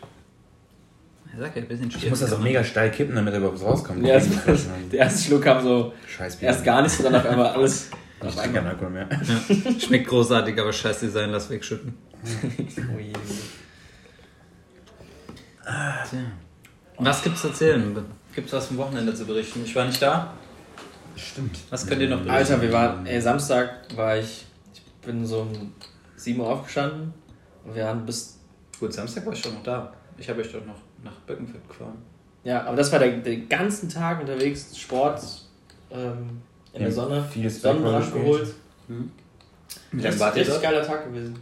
[1.33, 3.61] Ich sag ja, ein bisschen Ich muss das auch mega steil kippen, damit er überhaupt
[3.61, 4.05] rauskommt.
[4.07, 4.27] Ja, das,
[4.93, 6.47] der erste Schluck kam so Scheiß Bier.
[6.47, 7.89] erst gar nichts und dann auf einmal alles.
[8.25, 8.67] Ich trinke keinen.
[8.67, 9.09] Alkohol mehr.
[9.11, 9.79] Ja.
[9.85, 11.95] Schmeckt großartig, aber scheiß Design, lass wegschütten.
[12.23, 13.11] Oh je.
[16.97, 18.05] Was gibt's zu erzählen?
[18.35, 19.61] Gibt's was vom Wochenende zu berichten?
[19.63, 20.33] Ich war nicht da.
[21.15, 21.59] Stimmt.
[21.69, 22.31] Was könnt ihr noch berichten?
[22.35, 25.73] Alter, wir waren, ey, Samstag war ich, ich bin so um
[26.15, 27.13] 7 Uhr aufgestanden
[27.65, 28.39] und wir haben bis,
[28.79, 29.93] Gut, Samstag war ich schon noch da.
[30.17, 31.97] Ich habe euch doch noch nach Birkenfeld gefahren.
[32.43, 35.21] ja, aber das war der, den ganzen Tag unterwegs, Sport,
[35.91, 36.41] ähm,
[36.73, 38.53] in Ja, der Sonne, Sonnenbrand geholt.
[39.91, 40.63] Wie Das ist ein richtig dort?
[40.63, 41.37] geiler Tag gewesen.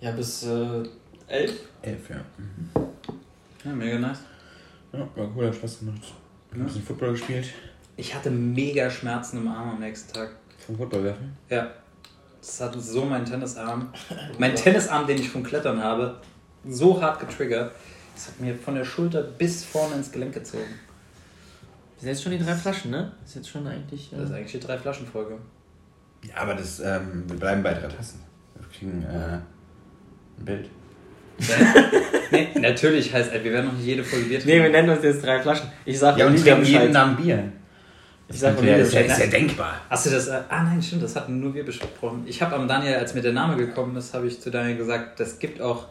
[0.00, 0.82] Ja, bis äh,
[1.26, 1.52] 11.
[1.82, 2.16] Elf, ja.
[2.38, 2.83] Mhm.
[3.64, 4.18] Ja, mega nice.
[4.92, 6.00] Ja, war cool, hat Spaß gemacht.
[6.52, 7.46] Ein bisschen Football gespielt.
[7.96, 10.30] Ich hatte mega Schmerzen im Arm am nächsten Tag.
[10.58, 11.36] Vom Football werfen.
[11.48, 11.70] Ja.
[12.40, 13.92] Das hat so meinen Tennisarm.
[14.38, 16.20] Mein Tennisarm, den ich vom Klettern habe,
[16.68, 17.72] so hart getriggert.
[18.14, 20.62] Das hat mir von der Schulter bis vorne ins Gelenk gezogen.
[21.94, 23.12] Das sind jetzt schon die drei Flaschen, ne?
[23.20, 24.12] Das ist jetzt schon eigentlich.
[24.12, 25.38] Äh, Das ist eigentlich die drei Flaschen Folge.
[26.22, 28.20] Ja, aber das, ähm, wir bleiben bei drei Tassen.
[28.54, 29.38] Wir kriegen äh,
[30.38, 30.68] ein Bild.
[32.30, 34.72] Nee, natürlich heißt, wir werden noch nicht jede Folge Bier nee, wir trinken.
[34.72, 35.68] nennen uns jetzt drei Flaschen.
[35.84, 36.92] Ich sag Ja, und Olivia trinken jeden.
[36.92, 37.52] Namen Bier.
[38.28, 39.80] Ich sag Olivia ist, ja, ist ja denkbar.
[39.90, 40.28] Hast du das?
[40.28, 42.22] Äh, ah nein, stimmt, das hatten nur wir besprochen.
[42.26, 45.20] Ich habe am Daniel, als mir der Name gekommen ist, habe ich zu Daniel gesagt,
[45.20, 45.86] das gibt auch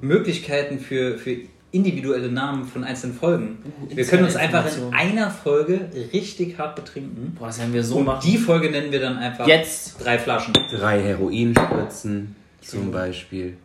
[0.00, 1.36] Möglichkeiten für, für
[1.70, 3.58] individuelle Namen von einzelnen Folgen.
[3.88, 7.34] wir können uns einfach in einer Folge richtig hart betrinken.
[7.38, 8.20] Boah, das werden wir so Und machen.
[8.24, 10.02] die Folge nennen wir dann einfach Jetzt.
[10.02, 10.52] drei Flaschen.
[10.70, 13.56] Drei Heroinspritzen zum Beispiel.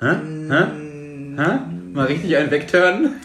[0.00, 0.06] Hä?
[0.50, 0.66] Hä?
[1.36, 1.58] Hä?
[1.92, 3.14] Mal richtig einen wegturnen?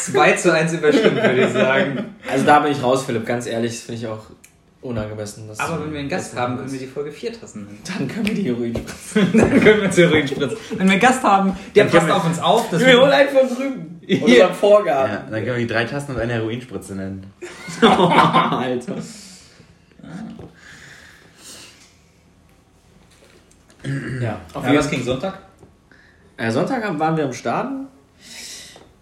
[0.00, 2.04] 2 zu 1 überstimmt, würde ich sagen.
[2.30, 3.26] Also da bin ich raus, Philipp.
[3.26, 4.24] Ganz ehrlich, das finde ich auch
[4.80, 5.44] unangemessen.
[5.58, 7.78] Aber wenn wir einen Gast haben, können wir die Folge vier Tassen nennen.
[7.98, 8.72] Dann können wir die Heroin.
[9.14, 10.56] dann können wir zur Heroinspritzen.
[10.76, 12.70] Wenn wir einen Gast haben, der Dann passt wir- auf uns auf.
[12.70, 14.00] Das Wir holen einen von drüben.
[14.22, 15.12] Unser Vorgaben.
[15.12, 17.26] Ja, dann können wir die drei Tassen und eine Heroinspritze nennen.
[17.82, 18.94] Alter.
[24.20, 24.96] Ja, auf ja, jeden was Fall.
[24.96, 25.38] ging Sonntag?
[26.36, 27.86] Äh, Sonntag waren wir am Starten.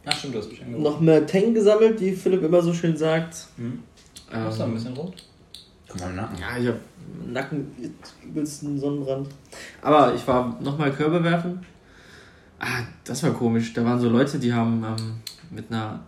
[0.05, 0.83] Ach stimmt, du hast mich angerufen.
[0.83, 3.47] Noch mehr Tang gesammelt, wie Philipp immer so schön sagt.
[3.57, 3.83] Hm.
[4.33, 5.15] Ähm, Ist doch ein bisschen rot.
[5.89, 6.31] Guck mal nach.
[6.39, 6.77] Ja, ich hab
[7.25, 7.75] Nacken,
[8.25, 9.29] übelsten Sonnenbrand.
[9.83, 11.65] Aber ich war nochmal Körbe werfen.
[12.59, 13.73] Ah, das war komisch.
[13.73, 15.15] Da waren so Leute, die haben ähm,
[15.51, 16.01] mit einer,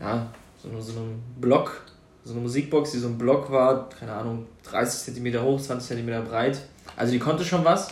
[0.00, 0.26] ja,
[0.62, 1.82] so, so einem Block,
[2.24, 6.24] so eine Musikbox, die so ein Block war, keine Ahnung, 30 cm hoch, 20 cm
[6.24, 6.60] breit.
[6.98, 7.88] Also die konnte schon was.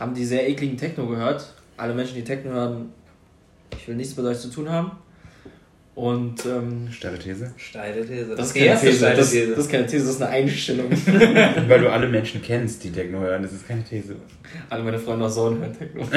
[0.00, 1.46] Haben die sehr ekligen Techno gehört.
[1.76, 2.92] Alle Menschen, die Techno hören,
[3.70, 4.90] ich will nichts mit euch zu tun haben.
[5.94, 7.54] Und ähm, Steile These.
[7.56, 8.34] Steile These.
[8.36, 8.96] das, ist die keine These.
[8.96, 9.50] steile Das, These.
[9.50, 10.90] das ist keine These, das ist eine Einstellung.
[11.68, 13.42] Weil du alle Menschen kennst, die Techno hören.
[13.42, 14.16] Das ist keine These.
[14.68, 16.02] Alle meine Freunde aus Sohn hören Techno.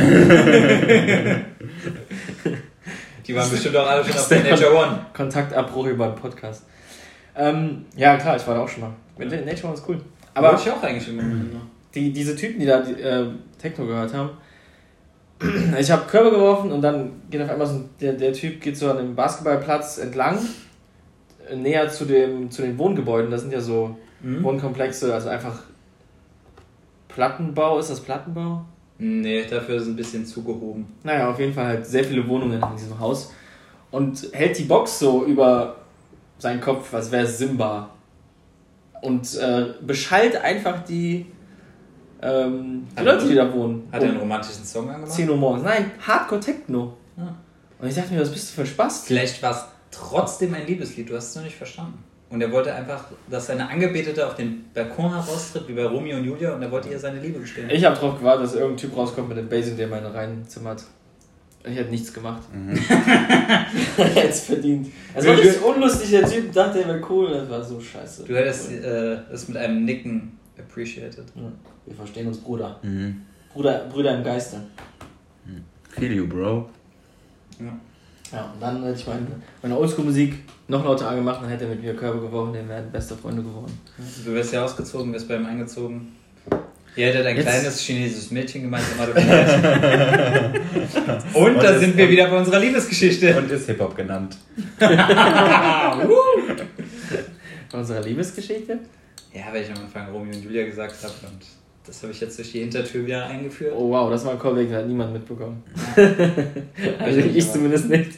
[3.26, 5.06] die waren bestimmt auch alle schon auf der Nature One.
[5.14, 6.66] Kontaktabbruch über einen Podcast.
[7.38, 8.92] Ähm, ja, klar, ich war da auch schon mal.
[9.18, 10.02] Mit Nature One ist cool.
[10.34, 11.62] Aber ich auch eigentlich immer noch.
[11.96, 14.32] Die, diese Typen, die da die, äh, Techno gehört haben,
[15.80, 18.78] ich habe Körbe geworfen und dann geht auf einmal so ein, der, der Typ geht
[18.78, 20.40] so an dem Basketballplatz entlang,
[21.50, 23.32] äh, näher zu, dem, zu den Wohngebäuden.
[23.32, 24.44] Das sind ja so Hm?
[24.44, 25.64] Wohnkomplexe, also einfach
[27.08, 27.80] Plattenbau.
[27.80, 28.66] Ist das Plattenbau?
[28.98, 30.88] Nee, dafür ist es ein bisschen zugehoben.
[31.04, 33.34] Naja, auf jeden Fall halt sehr viele Wohnungen in diesem Haus.
[33.92, 35.78] Und hält die Box so über
[36.38, 37.90] seinen Kopf, als wäre es Simba.
[39.02, 41.26] Und äh, beschallt einfach die,
[42.22, 43.88] ähm, die Hat Leute, er- die da wohnen.
[43.92, 45.12] Hat er einen romantischen Song angemacht?
[45.12, 45.64] 10 Uhr morgens.
[45.64, 46.98] Nein, Hardcore Techno.
[47.18, 47.34] Ah.
[47.82, 49.04] Und ich dachte mir, was bist du für ein Spaß?
[49.06, 52.04] Vielleicht war es trotzdem ein Liebeslied, du hast es nur nicht verstanden.
[52.30, 56.26] Und er wollte einfach, dass seine Angebetete auf den Balkon heraustritt, wie bei Romeo und
[56.26, 57.70] Julia, und er wollte ihr seine Liebe gestehen.
[57.72, 60.84] Ich habe drauf gewartet, dass irgendein Typ rauskommt mit dem Bass, in der meine reinzimmert.
[61.64, 62.44] Ich hätte nichts gemacht.
[62.54, 62.70] Mhm.
[63.98, 64.88] Hätte es verdient.
[65.14, 67.32] Es war richtig unlustig, der Typ dachte, er wäre cool.
[67.32, 68.24] Das war so scheiße.
[68.26, 71.26] Du hättest äh, es mit einem Nicken appreciated.
[71.36, 71.52] Ja,
[71.86, 72.80] wir verstehen uns, Bruder.
[72.84, 73.22] Mhm.
[73.54, 74.62] Bruder, Brüder im Geiste.
[75.90, 76.70] Feel you, Bro.
[77.60, 77.78] Ja.
[78.32, 79.26] Ja, und dann hätte ich meine,
[79.64, 80.36] meine Oldschool-Musik
[80.68, 83.76] noch lauter angemacht, dann hätte er mit mir Körbe geworfen, dann wären beste Freunde geworden.
[84.24, 86.10] Du wirst ja ausgezogen, wirst bei ihm eingezogen.
[86.96, 89.28] Ihr hättet ein Jetzt- kleines chinesisches Mädchen gemeinsam adoptiert.
[91.34, 93.36] Und da Und sind es- wir wieder bei unserer Liebesgeschichte.
[93.36, 94.38] Und ist Hip-Hop genannt.
[97.70, 98.80] Von unserer Liebesgeschichte?
[99.34, 101.46] Ja, weil ich am Anfang Romeo und Julia gesagt habe und
[101.86, 103.74] das habe ich jetzt durch die Hintertür wieder eingeführt.
[103.76, 105.64] Oh wow, das war ein Callback, hat niemand mitbekommen.
[107.00, 107.54] Also ich gemacht.
[107.54, 108.12] zumindest nicht.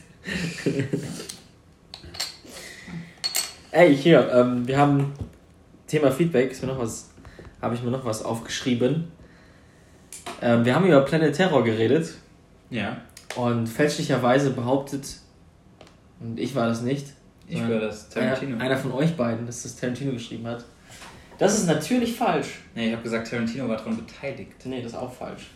[3.71, 5.13] Ey, hier, ähm, wir haben
[5.88, 7.12] Thema Feedback, ist mir noch was,
[7.62, 9.12] habe ich mir noch was aufgeschrieben.
[10.41, 12.13] Ähm, wir haben über Planet Terror geredet
[12.69, 13.02] Ja,
[13.36, 15.17] und fälschlicherweise behauptet,
[16.19, 17.08] und ich war das nicht,
[17.47, 18.56] ich höre das Tarantino.
[18.56, 20.65] Einer, einer von euch beiden, dass das Tarantino geschrieben hat.
[21.41, 22.60] Das ist natürlich falsch.
[22.75, 24.63] Nee, ich habe gesagt, Tarantino war daran beteiligt.
[24.63, 25.47] Nee, das ist auch falsch.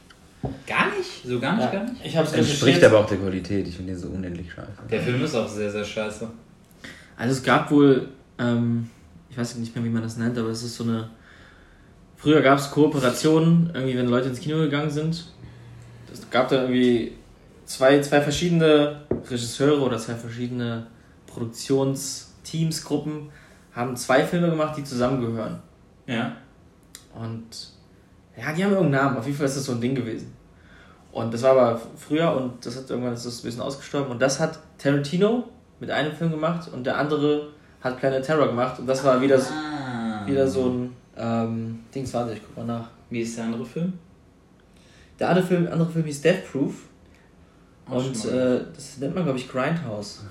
[0.65, 1.24] Gar nicht?
[1.24, 1.71] So gar nicht, Ja.
[1.71, 2.04] gar nicht?
[2.04, 2.84] Ich habe es Entspricht recherchiert.
[2.91, 3.67] aber auch der Qualität.
[3.67, 4.71] Ich finde den so unendlich scheiße.
[4.89, 6.28] Der Film ist auch sehr, sehr scheiße.
[7.15, 8.89] Also es gab wohl, ähm,
[9.30, 11.12] ich weiß nicht mehr, wie man das nennt, aber es ist so eine.
[12.17, 15.24] Früher gab es Kooperationen, irgendwie, wenn Leute ins Kino gegangen sind.
[16.12, 17.12] Es gab da irgendwie
[17.65, 20.88] zwei, zwei verschiedene Regisseure oder zwei verschiedene
[21.28, 23.30] Produktionsteams, Gruppen,
[23.76, 25.60] haben zwei Filme gemacht, die zusammengehören.
[26.08, 26.36] Ja.
[27.13, 27.44] Und
[28.38, 29.18] ja, die haben irgendeinen Namen.
[29.18, 30.34] Auf jeden Fall ist das so ein Ding gewesen.
[31.12, 34.12] Und das war aber früher und das hat irgendwann ist das ein bisschen ausgestorben.
[34.12, 35.46] Und das hat Tarantino
[35.80, 37.50] mit einem Film gemacht und der andere
[37.82, 38.80] hat Planet Terror gemacht.
[38.80, 40.26] Und das war wieder, so- Ah.
[40.28, 42.89] wieder so ein ähm, Dings, warte, ich guck mal nach.
[43.10, 43.94] Wie ist der andere Film?
[45.20, 46.74] Der andere Film, andere Film hieß Death Proof.
[47.88, 50.24] Und äh, das nennt man, glaube ich, Grindhouse.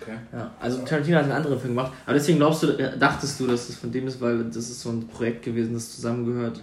[0.00, 0.16] Okay.
[0.32, 1.92] Ja, also Tarantino hat einen anderen Film gemacht.
[2.04, 4.80] Aber deswegen glaubst du, äh, dachtest du, dass das von dem ist, weil das ist
[4.80, 6.60] so ein Projekt gewesen, das zusammengehört.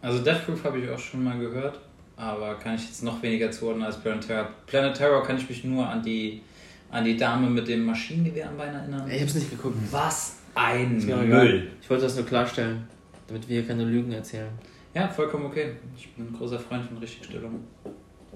[0.00, 1.78] Also Death Proof habe ich auch schon mal gehört,
[2.16, 4.48] aber kann ich jetzt noch weniger zuordnen als Planet Terror.
[4.66, 6.42] Planet Terror kann ich mich nur an die,
[6.90, 9.08] an die Dame mit dem Maschinengewehr am Bein erinnern.
[9.08, 9.76] Ich hab's nicht geguckt.
[9.90, 11.70] Was ein Müll.
[11.80, 12.84] Ich wollte das nur klarstellen,
[13.28, 14.50] damit wir hier keine Lügen erzählen.
[14.94, 15.72] Ja, vollkommen okay.
[15.96, 17.60] Ich bin ein großer Freund von Richtigstellung.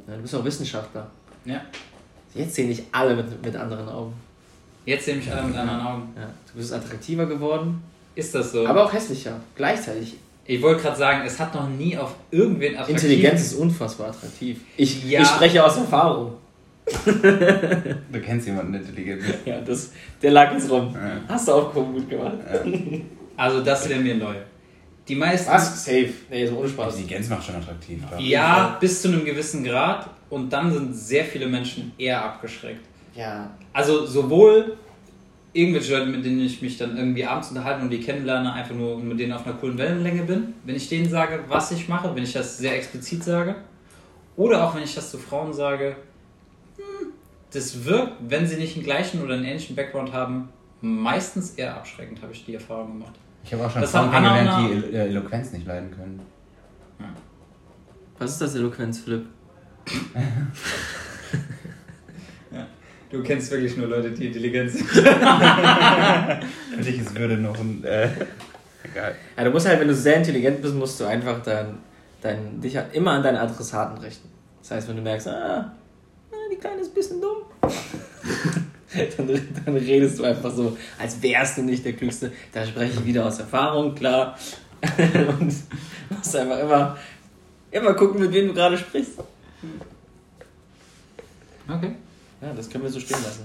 [0.07, 1.11] Ja, du bist auch Wissenschaftler.
[1.45, 1.61] Ja.
[2.37, 4.13] Jetzt sehen dich alle mit, mit anderen Augen.
[4.85, 6.03] Jetzt sehe ich alle mit anderen Augen.
[6.17, 7.83] Ja, du bist attraktiver geworden,
[8.15, 8.67] Ist das so?
[8.67, 9.41] aber auch hässlicher.
[9.57, 10.15] Gleichzeitig.
[10.47, 12.95] ich wollte gerade sagen, es hat noch nie auf irgendwen attraktiv...
[12.97, 14.61] Intelligenz ist unfassbar attraktiv.
[14.77, 15.21] Ich, Ja.
[15.23, 16.35] ich spreche aus Erfahrung.
[18.13, 19.35] Du kennst jemanden, der intelligent ist.
[19.45, 19.91] Ja, das,
[20.23, 20.95] der lag jetzt rum.
[20.95, 21.21] Ja.
[21.29, 22.37] Hast du aufgehoben, gut gemacht.
[23.37, 24.35] Also das wäre mir neu.
[25.09, 25.51] Die meisten...
[25.51, 25.85] Was?
[25.85, 26.11] Safe.
[26.31, 26.95] Nee, so ohne Spaß.
[26.95, 28.01] Intelligenz macht schon attraktiv.
[28.19, 30.09] Ja, bis zu einem gewissen Grad.
[30.31, 32.85] Und dann sind sehr viele Menschen eher abgeschreckt.
[33.15, 33.51] Ja.
[33.73, 34.77] Also sowohl
[35.53, 38.99] irgendwelche Leute, mit denen ich mich dann irgendwie abends unterhalte und die kennenlerne, einfach nur
[38.99, 42.23] mit denen auf einer coolen Wellenlänge bin, wenn ich denen sage, was ich mache, wenn
[42.23, 43.55] ich das sehr explizit sage.
[44.37, 45.97] Oder auch wenn ich das zu Frauen sage,
[46.77, 47.09] hm,
[47.53, 50.51] das wirkt, wenn sie nicht einen gleichen oder einen ähnlichen Background haben,
[50.83, 53.15] meistens eher abschreckend, habe ich die Erfahrung gemacht.
[53.45, 56.21] Ich habe auch schon Das Frauen kennengelernt, die äh, Eloquenz nicht leiden können.
[58.19, 59.27] Was ist das Eloquenz, Philipp?
[63.11, 64.89] Du kennst wirklich nur Leute, die intelligent sind.
[64.89, 66.41] Für
[66.83, 67.85] dich ist Würde noch ein.
[67.85, 68.09] Äh,
[68.83, 69.15] egal.
[69.37, 71.79] Ja, du musst halt, wenn du sehr intelligent bist, musst du einfach dein,
[72.21, 74.29] dein, dich halt immer an deine Adressaten richten.
[74.61, 75.73] Das heißt, wenn du merkst, ah,
[76.31, 77.39] ah, die Kleine ist ein bisschen dumm,
[79.17, 82.33] dann, dann redest du einfach so, als wärst du nicht der Klügste.
[82.53, 84.37] Da spreche ich wieder aus Erfahrung, klar.
[85.41, 85.55] Und
[86.11, 86.99] musst einfach immer,
[87.71, 89.21] immer gucken, mit wem du gerade sprichst.
[91.69, 91.93] Okay.
[92.41, 93.45] Ja, das können wir so stehen lassen.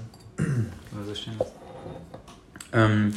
[0.96, 1.34] Also stehen.
[2.72, 3.12] Ähm,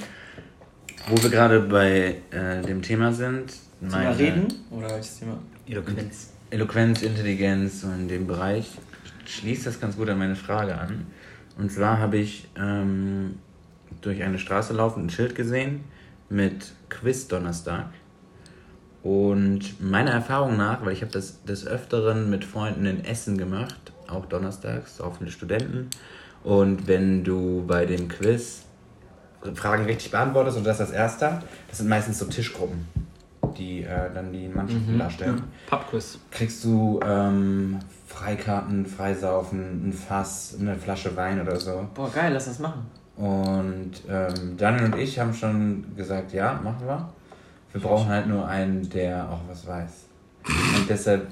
[1.08, 3.54] wo wir gerade bei äh, dem Thema sind.
[3.80, 4.48] Thema meine- reden?
[4.72, 5.38] Oder welches Thema?
[5.68, 6.30] Eloquenz.
[6.50, 8.72] Eloquenz, Intelligenz, so in dem Bereich
[9.26, 11.08] schließt das ganz gut an meine Frage an.
[11.58, 13.39] Und zwar habe ich ähm,
[14.02, 15.84] durch eine Straße laufend ein Schild gesehen
[16.30, 17.88] mit Quiz Donnerstag.
[19.06, 23.94] Und meiner Erfahrung nach, weil ich habe das des Öfteren mit Freunden in Essen gemacht,
[24.08, 25.91] auch donnerstags, auch viele Studenten.
[26.44, 28.63] Und wenn du bei dem Quiz
[29.54, 32.88] Fragen richtig beantwortest und das als erster, das sind meistens so Tischgruppen,
[33.56, 36.18] die äh, dann die Mannschaften darstellen Pubquiz.
[36.32, 41.88] kriegst du ähm, Freikarten, Freisaufen, ein Fass, eine Flasche Wein oder so.
[41.94, 42.88] Boah, geil, lass das machen.
[43.18, 47.08] Und ähm, Daniel und ich haben schon gesagt, ja, machen wir.
[47.76, 50.06] Wir brauchen halt nur einen, der auch was weiß.
[50.78, 51.28] Und deshalb,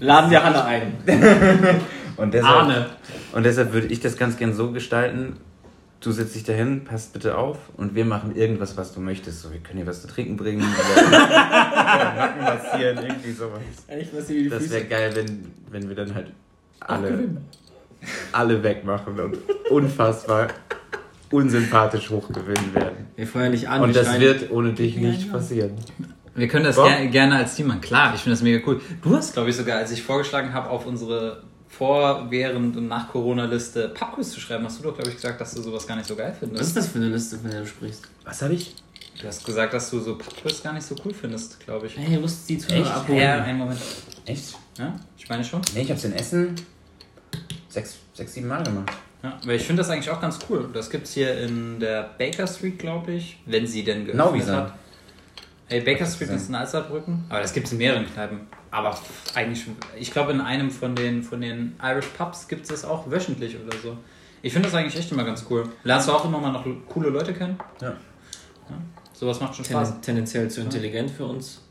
[0.00, 0.94] Laden wir Hanna ein.
[2.16, 2.90] und deshalb, Arne.
[3.32, 5.36] und deshalb würde ich das ganz gern so gestalten.
[6.00, 9.42] Du setzt dich dahin, passt bitte auf und wir machen irgendwas, was du möchtest.
[9.42, 13.60] So, wir können dir was zu trinken bringen oder Nacken massieren, irgendwie sowas.
[13.86, 16.32] Ich weiß nicht, wie die Das wäre geil, wenn, wenn wir dann halt
[16.80, 17.28] alle,
[18.32, 19.38] alle wegmachen und
[19.70, 20.48] unfassbar
[21.30, 23.06] unsympathisch hochgewinnen werden.
[23.16, 23.82] Wir feuern dich an.
[23.82, 25.72] Und das wird ohne dich nicht passieren.
[26.34, 27.80] Wir können das ger gerne als Team machen.
[27.80, 28.80] Klar, ich finde das mega cool.
[29.02, 33.88] Du hast, glaube ich, sogar, als ich vorgeschlagen habe, auf unsere Vor-, Während- und Nach-Corona-Liste
[33.90, 36.14] Pubquiz zu schreiben, hast du doch, glaube ich, gesagt, dass du sowas gar nicht so
[36.14, 36.62] geil Was findest.
[36.68, 38.02] ist das für eine Liste, von der du sprichst?
[38.24, 38.74] Was habe ich?
[39.20, 41.96] Du hast gesagt, dass du so Pubquiz gar nicht so cool findest, glaube ich.
[41.96, 42.90] Hey, du musst die Zuhörer Echt?
[42.94, 43.18] abholen.
[43.18, 43.80] Ja, einen Moment.
[44.26, 44.54] Echt?
[44.78, 45.62] Ja, ich meine schon.
[45.74, 46.54] Nee, ich habe es in Essen
[47.68, 48.92] sechs, sechs, sieben Mal gemacht.
[49.26, 50.68] Ja, weil ich finde das eigentlich auch ganz cool.
[50.72, 54.38] Das gibt es hier in der Baker Street, glaube ich, wenn sie denn Genau wie
[54.38, 54.56] geöffnet sie.
[54.56, 54.72] hat.
[55.68, 58.42] Hey, Baker Street ist in Alsterbrücken, aber das gibt es in mehreren Kneipen.
[58.70, 58.96] Aber
[59.34, 59.64] eigentlich,
[59.98, 63.56] ich glaube, in einem von den, von den Irish Pubs gibt es das auch wöchentlich
[63.56, 63.96] oder so.
[64.42, 65.68] Ich finde das eigentlich echt immer ganz cool.
[65.82, 67.58] Lernst du auch immer mal noch coole Leute kennen?
[67.80, 67.96] Ja.
[69.12, 69.94] Sowas macht schon Spaß.
[69.94, 71.62] Ten, tendenziell zu intelligent für uns.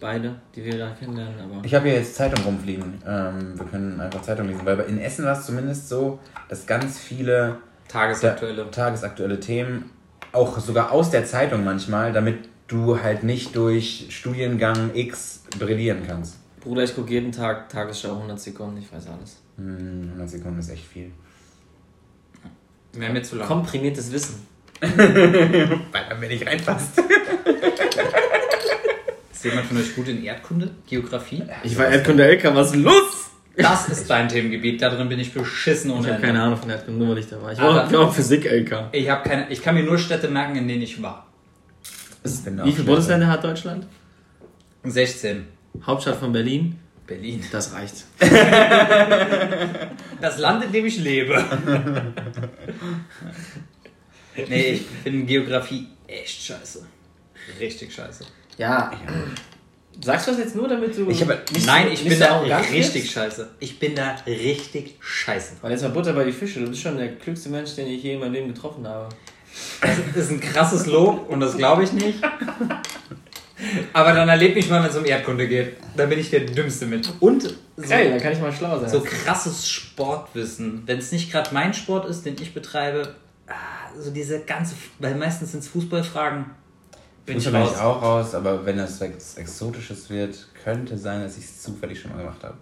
[0.00, 1.34] Beide, die wir da kennenlernen.
[1.40, 3.02] Aber Ich habe hier jetzt Zeitung rumfliegen.
[3.06, 6.18] Ähm, wir können einfach Zeitung lesen, weil in Essen war es zumindest so,
[6.48, 7.56] dass ganz viele
[7.88, 8.70] Tagesaktuelle.
[8.70, 9.90] tagesaktuelle Themen,
[10.32, 16.36] auch sogar aus der Zeitung manchmal, damit du halt nicht durch Studiengang X brillieren kannst.
[16.60, 19.36] Bruder, ich gucke jeden Tag Tagesschau 100 Sekunden, ich weiß alles.
[19.56, 21.12] Hm, 100 Sekunden ist echt viel.
[22.94, 23.46] Wäre mir zu lang.
[23.46, 24.46] Komprimiertes Wissen.
[24.80, 27.00] Weil dann mir nicht reinpasst.
[29.44, 30.70] Ist jemand von euch gut in Erdkunde?
[30.86, 31.42] Geografie?
[31.64, 33.30] Ich war Erdkunde LK, was ist los?
[33.58, 36.70] Das ist dein Themengebiet, da drin bin ich beschissen ohne Ich habe keine Ahnung von
[36.70, 37.52] Erdkunde, nur weil ich da war.
[37.52, 38.88] Ich war, ich war auch Physik LK.
[38.92, 41.26] Ich, hab keine, ich kann mir nur Städte merken, in denen ich war.
[42.22, 43.86] Wie auch viele Bundesländer hat Deutschland?
[44.84, 45.44] 16.
[45.84, 46.78] Hauptstadt von Berlin?
[47.06, 47.44] Berlin.
[47.52, 48.04] Das reicht.
[50.22, 51.44] Das Land, in dem ich lebe.
[54.48, 56.86] nee, ich finde Geografie echt scheiße.
[57.60, 58.24] Richtig scheiße.
[58.58, 58.92] Ja.
[60.02, 61.08] Sagst du das jetzt nur, damit du.
[61.08, 63.12] Ich habe- nicht Nein, ich bin da richtig wirst?
[63.12, 63.48] scheiße.
[63.60, 65.54] Ich bin da richtig scheiße.
[65.62, 66.60] Weil jetzt mal Butter bei die Fische.
[66.60, 69.08] Du bist schon der klügste Mensch, den ich je in meinem Leben getroffen habe.
[69.80, 72.18] Das ist ein krasses Lob und das glaube ich nicht.
[73.92, 75.76] Aber dann erlebe ich mal, wenn es um Erdkunde geht.
[75.96, 77.08] Da bin ich der Dümmste mit.
[77.20, 78.88] Und so, Geil, dann kann ich mal schlau sein.
[78.90, 80.82] so krasses Sportwissen.
[80.86, 83.14] Wenn es nicht gerade mein Sport ist, den ich betreibe,
[83.46, 83.52] ah,
[83.98, 86.46] so diese ganze, weil meistens sind es Fußballfragen,
[87.26, 87.70] bin ich raus.
[87.74, 92.00] ich auch raus, aber wenn das was Exotisches wird, könnte sein, dass ich es zufällig
[92.00, 92.54] schon mal gemacht habe.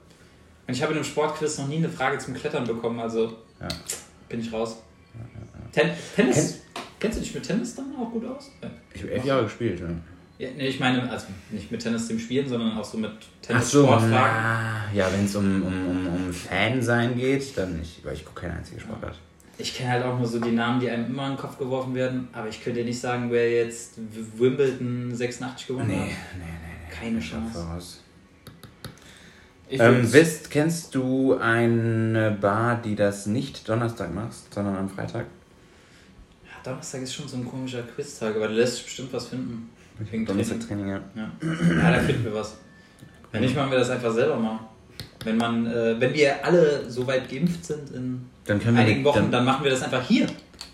[0.67, 3.69] Und ich habe in einem Sportquiz noch nie eine Frage zum Klettern bekommen, also Ja.
[4.29, 4.77] bin ich raus.
[5.73, 6.61] Ten Tennis?
[7.01, 8.51] Kennst du dich mit Tennis dann auch gut aus?
[8.63, 8.71] Ja.
[8.95, 9.81] Ich habe elf Jahre gespielt.
[9.81, 9.87] Ja.
[10.39, 13.63] Ja, nee, ich meine, also nicht mit Tennis dem Spielen, sondern auch so mit Ach
[13.63, 14.11] so, Tennis-Sportfragen.
[14.11, 18.25] na, ja, wenn es um, um, um, um Fan sein geht, dann nicht, weil ich
[18.25, 19.17] gucke keine einzige Sportart.
[19.63, 21.95] Ich kenne halt auch nur so die Namen, die einem immer in den Kopf geworfen
[21.95, 23.95] werden, aber ich könnte dir nicht sagen, wer jetzt
[24.37, 26.07] Wimbledon 86 gewonnen Nee, hat.
[26.37, 26.95] nee, nee, nee.
[26.95, 27.99] Keine Chance.
[29.71, 35.27] Ähm, wisst, kennst du eine Bar, die das nicht Donnerstag macht, sondern am Freitag?
[36.45, 39.71] Ja, Donnerstag ist schon so ein komischer Quiz-Tag, aber da lässt bestimmt was finden.
[40.11, 40.59] Wegen Donnerstag.
[40.67, 41.01] Training, ja.
[41.15, 41.31] Ja.
[41.41, 42.57] ja, da finden wir was.
[43.31, 44.59] Wenn nicht, machen wir das einfach selber mal.
[45.25, 48.99] Wenn man, äh, wenn wir alle so weit geimpft sind in Dann können, wir einigen
[49.03, 50.27] mit, Wochen, dann, dann machen wir das einfach hier.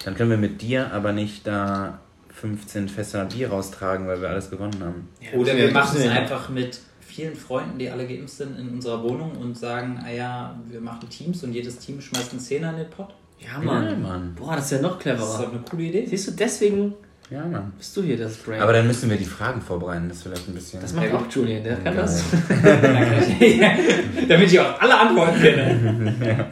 [0.04, 1.98] dann können wir mit dir aber nicht da
[2.40, 5.08] 15 Fässer Bier raustragen, weil wir alles gewonnen haben.
[5.38, 9.02] Oder Ja, wir machen es einfach mit vielen Freunden, die alle geimpft sind, in unserer
[9.02, 12.76] Wohnung und sagen, ah ja, wir machen Teams und jedes Team schmeißt einen Zehner in
[12.76, 13.12] den Pott.
[13.40, 13.84] Ja, Mann.
[13.86, 14.34] Ja, Mann.
[14.36, 15.42] Boah, das ist ja noch Das ist cleverer.
[15.44, 16.06] doch eine coole Idee.
[16.06, 16.94] Siehst du, deswegen
[17.30, 17.72] Ja, Mann.
[17.76, 18.60] bist du hier das Brain.
[18.60, 20.80] Aber dann müssen wir die Fragen vorbereiten, das ist vielleicht ein bisschen...
[20.80, 21.96] das macht Ja, auch Julian, der kann Geil.
[21.96, 22.24] das.
[24.28, 26.46] Damit ich auch alle Antworten kenne.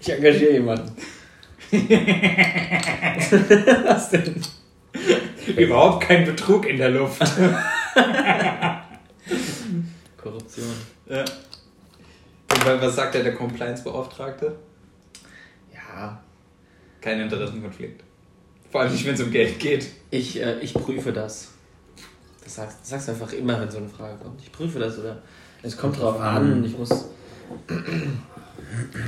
[0.00, 0.90] Ich engagiere jemanden.
[3.86, 4.40] Was denn?
[5.56, 7.20] Überhaupt kein Betrug in der Luft.
[10.16, 10.66] Korruption.
[11.08, 11.20] Ja.
[11.20, 14.56] Und was sagt der, der Compliance-Beauftragte?
[15.72, 16.20] Ja,
[17.00, 18.02] Kein Interessenkonflikt.
[18.70, 19.86] Vor allem nicht, wenn es um Geld geht.
[20.10, 21.48] ich, äh, ich prüfe das.
[22.42, 24.40] Das sagst, das sagst du einfach immer, wenn so eine Frage kommt.
[24.40, 25.22] Ich prüfe das oder
[25.62, 26.64] es kommt drauf an.
[26.64, 27.06] Ich muss.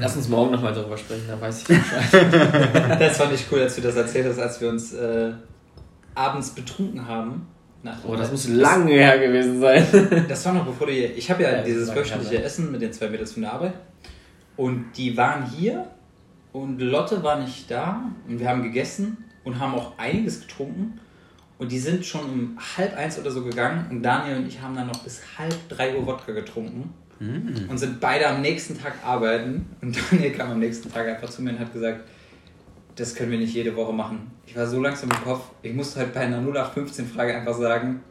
[0.00, 2.98] Lass uns morgen nochmal darüber sprechen, dann weiß ich Bescheid.
[3.00, 5.32] Das fand ich cool, als du das erzählt hast, als wir uns äh,
[6.14, 7.46] abends betrunken haben.
[7.82, 9.86] Nach, Oh, das muss lange her gewesen sein.
[10.28, 11.16] Das war noch bevor du hier.
[11.16, 12.42] Ich habe ja, Ja, dieses wöchentliche.
[12.42, 13.74] Essen mit den zwei Mädels von der Arbeit.
[14.56, 15.86] Und die waren hier
[16.52, 18.02] und Lotte war nicht da.
[18.26, 21.00] Und wir haben gegessen und haben auch einiges getrunken.
[21.58, 23.86] Und die sind schon um halb eins oder so gegangen.
[23.90, 26.92] Und Daniel und ich haben dann noch bis halb drei Uhr Wodka getrunken.
[27.20, 29.66] Und sind beide am nächsten Tag arbeiten.
[29.82, 32.00] Und Daniel kam am nächsten Tag einfach zu mir und hat gesagt,
[32.96, 34.30] das können wir nicht jede Woche machen.
[34.46, 38.02] Ich war so langsam im Kopf, ich musste halt bei einer 0815-Frage einfach sagen,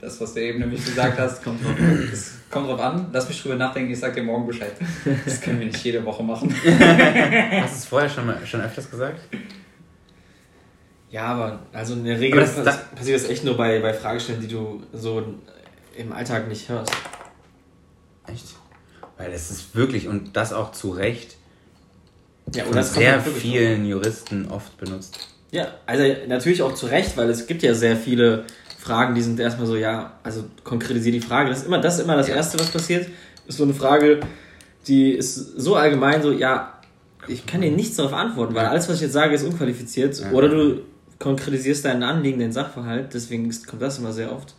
[0.00, 2.08] das, was du eben nämlich gesagt hast, kommt drauf an.
[2.10, 4.72] Das kommt drauf an, lass mich drüber nachdenken, ich sag dir morgen Bescheid.
[5.24, 6.52] Das können wir nicht jede Woche machen.
[6.64, 9.20] Hast du es vorher schon, mal, schon öfters gesagt?
[11.10, 14.40] Ja, aber also in der Regel das- pass- passiert das echt nur bei, bei Fragestellen,
[14.40, 15.22] die du so
[15.96, 16.90] im Alltag nicht hörst.
[18.26, 18.54] Echt?
[19.18, 21.36] Weil es ist wirklich, und das auch zu Recht,
[22.54, 25.28] Ja, von sehr vielen Juristen oft benutzt.
[25.50, 28.44] Ja, also natürlich auch zu Recht, weil es gibt ja sehr viele
[28.78, 31.50] Fragen, die sind erstmal so, ja, also konkretisier die Frage.
[31.50, 32.36] Das ist immer das, ist immer das Ja.
[32.36, 33.08] Erste, was passiert.
[33.46, 34.20] Ist so eine Frage,
[34.88, 36.80] die ist so allgemein, so, ja,
[37.28, 40.18] ich kann dir nichts darauf antworten, weil alles, was ich jetzt sage, ist unqualifiziert.
[40.18, 40.32] Ja.
[40.32, 40.80] Oder du
[41.18, 44.54] konkretisierst deinen Anliegen, den Sachverhalt, deswegen kommt das immer sehr oft.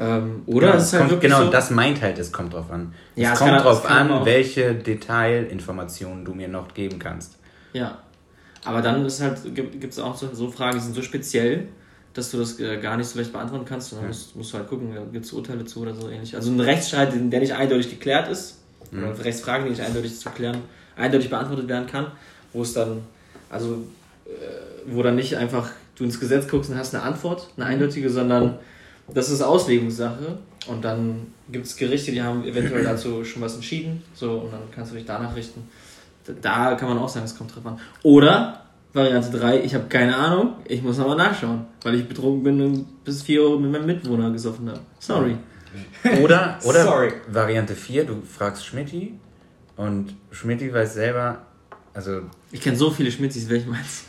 [0.00, 2.54] Ähm, oder Genau, es ist halt kommt, wirklich genau, so, das meint halt, es kommt
[2.54, 2.94] drauf an.
[3.16, 6.98] Ja, es kommt kann- drauf es kann an, auch- welche Detailinformationen du mir noch geben
[6.98, 7.36] kannst.
[7.72, 7.98] Ja.
[8.64, 11.68] Aber dann ist halt, gibt es auch so, so Fragen, die sind so speziell,
[12.14, 13.92] dass du das äh, gar nicht so leicht beantworten kannst.
[13.92, 16.34] Und dann musst, musst du halt gucken, gibt es Urteile zu oder so ähnlich.
[16.34, 18.58] Also ein Rechtsstreit, der nicht eindeutig geklärt ist,
[18.90, 19.04] mhm.
[19.04, 20.58] oder Rechtsfrage, die nicht eindeutig zu klären,
[20.96, 22.06] eindeutig beantwortet werden kann,
[22.52, 23.02] wo es dann,
[23.50, 23.84] also
[24.26, 24.30] äh,
[24.86, 28.58] wo dann nicht einfach du ins Gesetz guckst und hast eine Antwort, eine eindeutige, sondern
[29.12, 30.38] das ist Auslegungssache.
[30.66, 34.02] Und dann gibt es Gerichte, die haben eventuell dazu schon was entschieden.
[34.14, 35.68] So, und dann kannst du dich danach richten.
[36.42, 37.80] Da kann man auch sagen, es kommt drauf an.
[38.02, 42.60] Oder Variante 3, ich habe keine Ahnung, ich muss nochmal nachschauen, weil ich betrunken bin
[42.60, 44.80] und bis 4 Uhr mit meinem Mitwohner gesoffen habe.
[44.98, 45.36] Sorry.
[46.22, 47.12] Oder, oder Sorry.
[47.28, 49.14] Variante 4, du fragst Schmidti
[49.76, 51.42] und Schmidti weiß selber,
[51.94, 52.22] also.
[52.50, 54.04] Ich kenne so viele Schmittis, welche meinst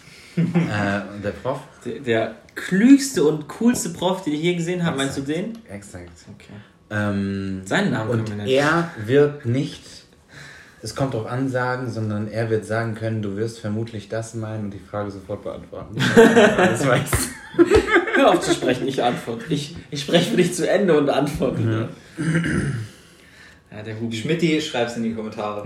[0.47, 1.59] äh, der Prof?
[1.85, 5.57] Der, der, klügste und coolste Prof, den ich je gesehen habe, meinst du den?
[5.69, 6.11] Exakt.
[6.35, 6.53] Okay.
[6.89, 9.99] Ähm, Seinen Namen und er wird nicht
[10.81, 14.65] es kommt drauf an sagen, sondern er wird sagen können, du wirst vermutlich das meinen
[14.65, 15.95] und die Frage sofort beantworten.
[16.15, 17.09] das weiß.
[18.15, 19.43] Hör auf zu sprechen, ich antworte.
[19.49, 21.89] Ich, ich spreche für dich zu Ende und antworte.
[22.17, 22.25] Ja.
[23.71, 24.17] Ja, der Hubi.
[24.17, 25.63] Schmidti, schreib's in die Kommentare.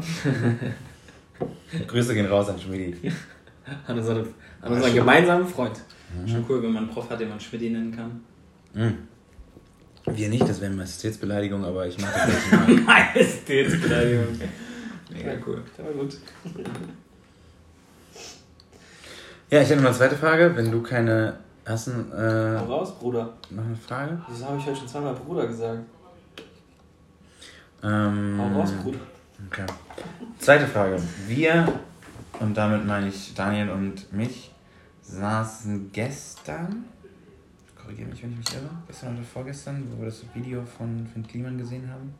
[1.88, 3.14] Grüße gehen raus an Schmidti.
[3.88, 4.28] An unseren,
[4.64, 5.80] an unseren gemeinsamen Freund.
[6.16, 6.28] Mhm.
[6.28, 8.22] Schon cool, wenn man einen Prof hat, den man Schmidti nennen kann.
[8.74, 8.98] Mhm.
[10.06, 12.96] Wir nicht, das wäre eine Majestätsbeleidigung, aber ich mache das nicht mal.
[13.16, 14.40] Majestätsbeleidigung.
[15.12, 15.62] Mega cool.
[15.78, 16.18] Der war gut.
[19.50, 20.56] Ja, ich hätte noch eine zweite Frage.
[20.56, 23.34] Wenn du keine hast, äh, Hau raus, Bruder.
[23.50, 24.22] Noch eine Frage?
[24.28, 25.84] Wieso habe ich heute schon zweimal Bruder gesagt?
[27.84, 29.00] Ähm, Hau raus, Bruder.
[29.48, 29.66] Okay.
[30.40, 30.98] Zweite Frage.
[31.28, 31.72] Wir,
[32.40, 34.53] und damit meine ich Daniel und mich,
[35.04, 36.86] saßen gestern,
[37.76, 41.28] korrigiere mich, wenn ich mich irre, gestern oder vorgestern, wo wir das Video von Finn
[41.28, 42.14] Kliman gesehen haben.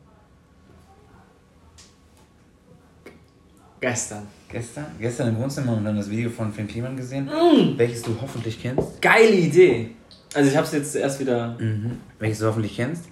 [3.80, 4.26] Gestern.
[4.48, 4.86] Gestern?
[4.98, 7.76] Gestern im Wohnzimmer und dann das Video von Finn Kliman gesehen, mm.
[7.76, 9.02] welches du hoffentlich kennst.
[9.02, 9.90] Geile Idee!
[10.34, 11.56] Also ich habe es jetzt erst wieder...
[11.58, 11.98] Mhm.
[12.18, 13.04] Welches du hoffentlich kennst.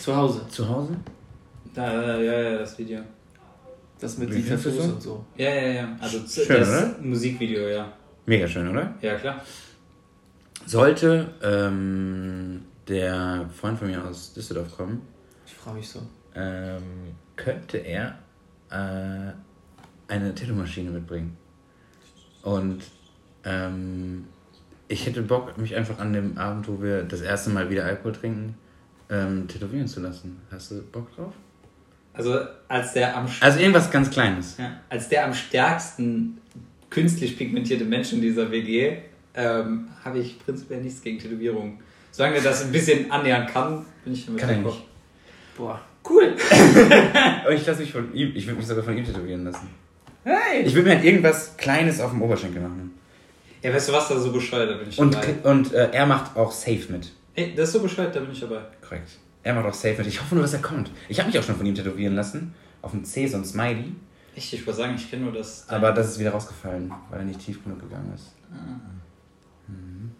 [0.00, 0.46] Zu Hause.
[0.48, 0.96] Zu Hause?
[1.74, 3.00] Da, ja, ja, das Video.
[3.98, 5.24] Das mit die Tattoos und so.
[5.36, 5.96] Ja, ja, ja.
[6.00, 6.96] Also schön, das oder?
[7.00, 7.92] Musikvideo, ja.
[8.26, 8.94] Mega schön, oder?
[9.00, 9.42] Ja, klar.
[10.64, 15.02] Sollte ähm, der Freund von mir aus Düsseldorf kommen.
[15.46, 16.00] Ich freue mich so.
[16.34, 18.18] Ähm, könnte er
[18.70, 19.32] äh,
[20.08, 21.36] eine Tattoo-Maschine mitbringen.
[22.42, 22.82] Und
[23.44, 24.26] ähm,
[24.88, 28.12] ich hätte Bock, mich einfach an dem Abend, wo wir das erste Mal wieder Alkohol
[28.12, 28.54] trinken,
[29.10, 30.40] ähm, tätowieren zu lassen.
[30.50, 31.32] Hast du Bock drauf?
[32.14, 34.58] Also als der am Also irgendwas ganz Kleines.
[34.58, 36.38] Ja, als der am stärksten
[36.92, 38.98] künstlich pigmentierte Mensch in dieser WG
[39.34, 41.78] ähm, habe ich prinzipiell nichts gegen Tätowierungen.
[42.10, 44.82] Solange er das ein bisschen annähern kann, bin ich damit kann er nicht.
[45.56, 46.36] Boah, cool.
[47.54, 49.68] ich lasse mich von ihm, ich würde mich sogar von ihm tätowieren lassen.
[50.24, 50.62] Hey!
[50.64, 52.92] Ich will mir halt irgendwas Kleines auf dem Oberschenkel machen.
[53.62, 55.34] Ja, weißt du was, da so bescheuert, da bin ich und, dabei.
[55.44, 57.10] Und äh, er macht auch safe mit.
[57.34, 58.60] Ey, das ist so bescheuert, da bin ich dabei.
[58.86, 59.08] Korrekt.
[59.42, 60.06] Er macht auch safe mit.
[60.08, 60.90] Ich hoffe nur, dass er kommt.
[61.08, 62.54] Ich habe mich auch schon von ihm tätowieren lassen.
[62.82, 63.92] Auf dem C so ein Smiley.
[64.34, 65.68] Echt, ich wollte sagen, ich kenne nur das.
[65.68, 68.34] Aber das ist wieder rausgefallen, weil er nicht tief genug gegangen ist.
[68.50, 68.80] Ah.
[69.68, 70.12] Mhm.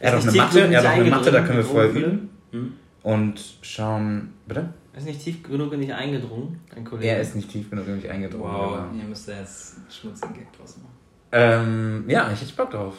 [0.00, 2.30] Er hat auch eine Matte, er hat auch eine Matte, da können wir folgen.
[2.50, 2.72] Hm?
[3.02, 4.34] Und schauen.
[4.46, 4.74] Bitte?
[4.92, 7.08] Er ist nicht tief genug in dich eingedrungen, dein Kollege.
[7.08, 8.52] Er ist nicht tief genug in mich eingedrungen.
[8.52, 8.90] Wow, aber.
[8.96, 10.94] ihr müsst da jetzt einen schmutzigen Gag draus machen.
[11.32, 12.94] Ähm, ja, ich hätte Bock drauf.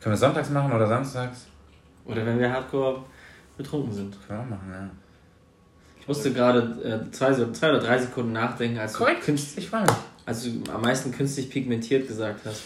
[0.00, 1.46] Können wir sonntags machen oder samstags?
[2.06, 3.04] Oder wenn wir hardcore
[3.56, 4.16] betrunken sind.
[4.26, 4.90] Können wir auch machen, ja.
[6.02, 9.82] Ich musste gerade äh, zwei, zwei oder drei Sekunden nachdenken, als Korrekt, du, ich freue
[9.82, 9.92] mich.
[10.26, 12.62] als du am meisten künstlich pigmentiert gesagt hast.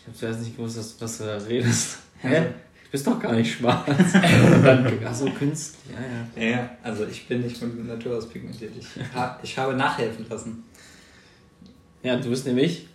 [0.00, 1.98] Ich habe zuerst nicht gewusst, was du da redest.
[2.22, 2.46] Hä?
[2.90, 3.86] bist doch gar nicht schwarz.
[3.88, 3.94] Und
[4.64, 6.50] dann, ach so, künstlich, ja, ja.
[6.50, 8.72] Ja, also ich bin nicht von Natur aus pigmentiert.
[8.78, 8.86] Ich,
[9.42, 10.64] ich habe nachhelfen lassen.
[12.02, 12.86] Ja, du bist nämlich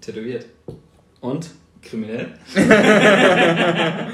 [0.00, 0.46] tätowiert.
[1.20, 1.50] Und?
[1.82, 2.34] Kriminell.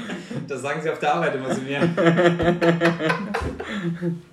[0.47, 1.81] das sagen sie auf der Arbeit immer zu mir.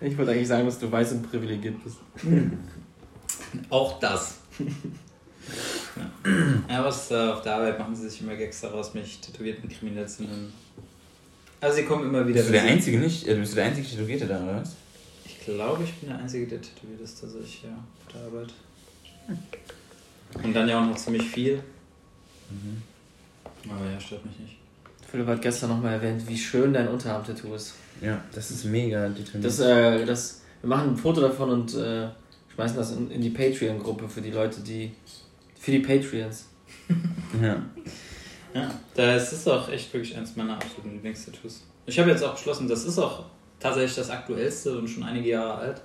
[0.00, 1.96] Ich wollte eigentlich sagen, dass du weiß und privilegiert bist.
[3.70, 4.38] Auch das.
[6.68, 10.06] Ja, was äh, auf der Arbeit machen sie sich immer Gags daraus, mich tätowierten kriminell
[10.06, 10.52] zu nennen.
[11.60, 12.36] Also sie kommen immer wieder.
[12.36, 13.26] Bist du der Einzige nicht?
[13.26, 14.76] Äh, bist du der einzige Tätowierte da, oder was?
[15.24, 18.52] Ich glaube, ich bin der Einzige, der tätowiert ist, tatsächlich, ja, auf der Arbeit.
[20.42, 21.62] Und dann ja auch noch ziemlich viel.
[22.50, 22.82] Mhm.
[23.70, 24.56] Aber ja, stört mich nicht.
[25.10, 27.74] Philipp hat gestern nochmal erwähnt, wie schön dein Unterarm-Tattoo ist.
[28.00, 32.08] Ja, das ist mega Das, äh, das, wir machen ein Foto davon und äh,
[32.54, 34.92] schmeißen das in, in die Patreon-Gruppe für die Leute, die
[35.58, 36.46] für die Patreons.
[37.42, 37.62] ja.
[38.54, 41.62] Ja, das ist auch echt wirklich eins meiner absoluten Lieblingstattoos.
[41.86, 43.24] Ich habe jetzt auch beschlossen, das ist auch
[43.60, 45.82] tatsächlich das aktuellste und schon einige Jahre alt,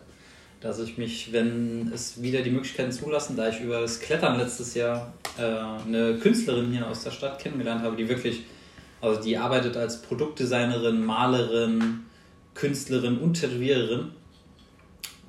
[0.61, 4.75] dass ich mich, wenn es wieder die Möglichkeiten zulassen, da ich über das Klettern letztes
[4.75, 8.43] Jahr äh, eine Künstlerin hier aus der Stadt kennengelernt habe, die wirklich
[9.03, 12.05] Also die arbeitet als Produktdesignerin, Malerin,
[12.53, 14.11] Künstlerin und Tätowiererin.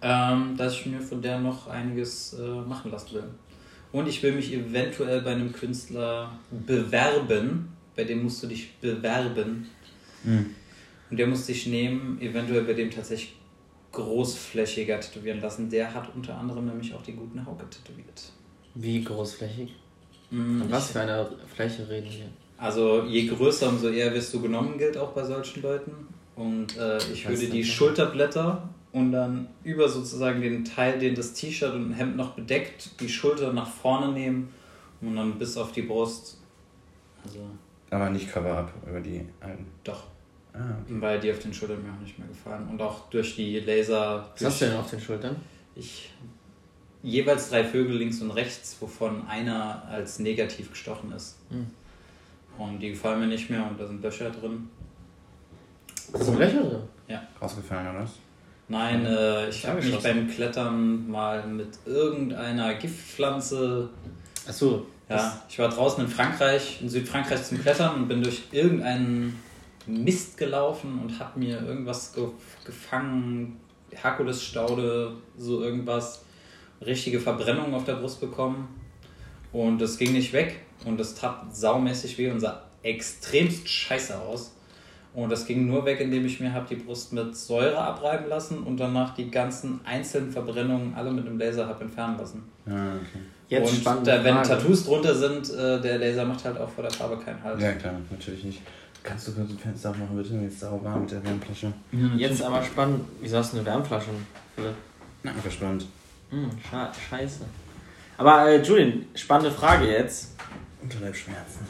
[0.00, 3.24] Ähm, dass ich mir von der noch einiges äh, machen lassen will.
[3.90, 7.70] Und ich will mich eventuell bei einem Künstler bewerben.
[7.96, 9.66] Bei dem musst du dich bewerben.
[10.22, 10.54] Mhm.
[11.10, 13.34] Und der muss sich nehmen, eventuell bei dem tatsächlich
[13.90, 15.68] großflächiger tätowieren lassen.
[15.68, 18.30] Der hat unter anderem nämlich auch die guten Hauke tätowiert.
[18.74, 19.74] Wie großflächig?
[20.30, 22.43] Mm, Von was für eine Fläche reden wir?
[22.64, 25.92] Also je größer, umso eher wirst du genommen, gilt auch bei solchen Leuten.
[26.34, 27.62] Und äh, ich würde die?
[27.62, 33.08] Schulterblätter und dann über sozusagen den Teil, den das T-Shirt und Hemd noch bedeckt, die
[33.08, 34.48] Schulter nach vorne nehmen
[35.02, 36.38] und dann bis auf die Brust.
[37.24, 37.40] Also
[37.90, 39.66] Aber nicht Cover-Up über die alten.
[39.84, 40.04] doch,
[40.54, 40.94] Ah, okay.
[41.00, 42.66] weil die auf den Schultern mir auch nicht mehr gefallen.
[42.70, 44.30] Und auch durch die Laser.
[44.38, 45.36] Was hast du denn auf den Schultern?
[45.74, 46.12] Ich
[47.02, 51.36] jeweils drei Vögel links und rechts, wovon einer als negativ gestochen ist.
[51.50, 51.66] Hm.
[52.58, 54.68] Und die gefallen mir nicht mehr und da sind Löcher drin.
[56.12, 56.82] Das sind Löcher drin.
[57.44, 58.12] Rausgefallen, oder was?
[58.68, 63.90] Nein, äh, ich habe mich beim Klettern mal mit irgendeiner Giftpflanze.
[64.48, 64.86] Achso.
[65.06, 69.38] Ja, ich war draußen in Frankreich, in Südfrankreich zum Klettern und bin durch irgendeinen
[69.86, 72.28] Mist gelaufen und habe mir irgendwas ge
[72.64, 76.24] gefangen, Herkulesstaude, so irgendwas,
[76.80, 78.83] richtige Verbrennung auf der Brust bekommen
[79.54, 84.50] und das ging nicht weg und das tat saumäßig weh und sah extremst scheiße aus.
[85.14, 88.64] Und das ging nur weg, indem ich mir habe die Brust mit Säure abreiben lassen
[88.64, 92.42] und danach die ganzen einzelnen Verbrennungen alle mit einem Laser habe entfernen lassen.
[92.66, 93.20] Ah, okay.
[93.48, 94.48] Jetzt und spannende da, wenn Frage.
[94.48, 97.60] Tattoos drunter sind, äh, der Laser macht halt auch vor der Farbe keinen Halt.
[97.60, 98.60] Ja, klar, natürlich nicht.
[99.04, 100.32] Kannst du kurz ein Fenster aufmachen, bitte?
[100.32, 101.72] Mir ist sau warm mit der Wärmflasche.
[102.16, 103.04] Jetzt aber spannend.
[103.20, 104.10] Wieso hast du eine Wärmflasche?
[105.22, 105.86] Nacken verspannt.
[106.30, 106.50] Hm,
[107.08, 107.44] scheiße.
[108.16, 110.32] Aber äh, Julian, spannende Frage jetzt.
[110.82, 111.66] Unterleibschmerzen.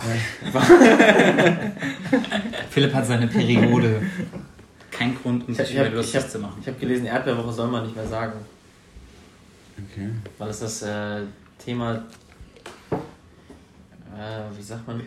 [2.70, 4.02] Philipp hat seine Periode.
[4.90, 6.58] Kein Grund, um Ich, sich ich habe über lustig hab, zu machen.
[6.60, 8.32] ich hab gelesen, Erdbeerwoche soll man nicht mehr sagen.
[9.92, 10.10] Okay.
[10.38, 11.22] Weil es das äh,
[11.64, 12.04] Thema.
[12.92, 15.00] Äh, wie sagt man?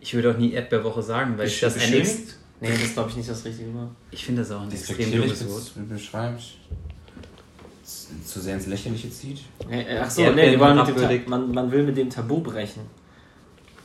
[0.00, 3.16] Ich würde auch nie Erdbeerwoche sagen, weil ich das ex Nee, das ist glaube ich
[3.16, 3.90] nicht das richtige Wort.
[4.10, 5.74] Ich finde das auch ein extrem dummes Wort.
[5.74, 6.42] be- beschreibt.
[8.24, 9.40] Zu sehr ins Lächerliche zieht.
[9.70, 12.82] Äh, ach so, Erdbeeren nee, die wollen mit man, man will mit dem Tabu brechen.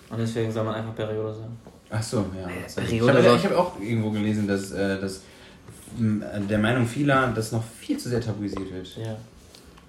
[0.10, 1.58] Und deswegen soll man einfach Periode sagen.
[1.90, 2.48] Ach so, ja.
[2.48, 5.22] Äh, Ich Periode habe ich hab auch irgendwo gelesen, dass, äh, dass
[5.98, 8.98] m, der Meinung vieler das noch viel zu sehr tabuisiert wird.
[8.98, 9.18] Ja.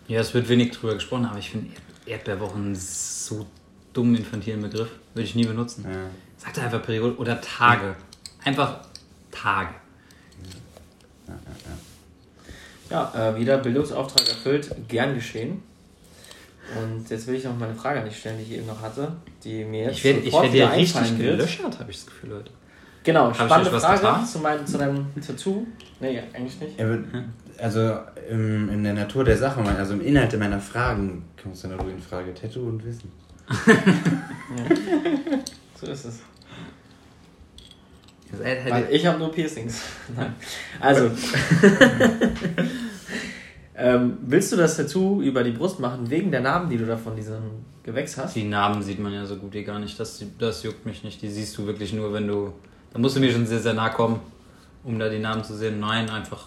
[0.09, 1.71] Ja, es wird wenig drüber gesprochen, aber ich finde
[2.07, 3.47] Erdbeerwoche einen so
[3.93, 4.89] dummen infantilen Begriff.
[5.15, 5.85] Würde ich nie benutzen.
[5.85, 5.97] Ja.
[6.37, 7.97] Sag da einfach Periode oder Tage.
[8.45, 8.81] Einfach
[9.31, 9.71] Tage.
[12.91, 15.63] Ja, äh, wieder Bildungsauftrag erfüllt, gern geschehen.
[16.81, 19.13] Und jetzt will ich noch meine Frage nicht stellen, die ich eben noch hatte,
[19.45, 21.39] die mir jetzt Ich werde ich sofort werd wieder richtig einfallen wird.
[21.39, 22.51] gelöchert, habe ich das Gefühl heute.
[23.05, 25.65] Genau, ich spannende euch was Frage zu, meinem, zu deinem Tattoo.
[26.01, 26.77] Nee, eigentlich nicht.
[26.79, 27.05] Er wird,
[27.59, 31.81] also im, in der Natur der Sache, also im Inhalt meiner Fragen, kommst du nur
[31.89, 33.13] in Frage Tattoo und Wissen.
[35.79, 36.21] So ist es.
[38.33, 39.81] Ihr seid halt- Weil ich habe nur Piercings.
[40.17, 40.35] Nein.
[40.81, 41.11] Also.
[43.77, 46.97] ähm, willst du das Tattoo über die Brust machen, wegen der Narben, die du da
[46.97, 47.43] von diesem
[47.83, 48.35] Gewächs hast?
[48.35, 49.99] Die Narben sieht man ja so gut wie gar nicht.
[50.01, 51.21] Das, das juckt mich nicht.
[51.23, 52.53] Die siehst du wirklich nur, wenn du.
[52.93, 54.21] Da musst du mir schon sehr, sehr nah kommen,
[54.83, 55.79] um da die Narben zu sehen.
[55.81, 56.47] Nein, einfach.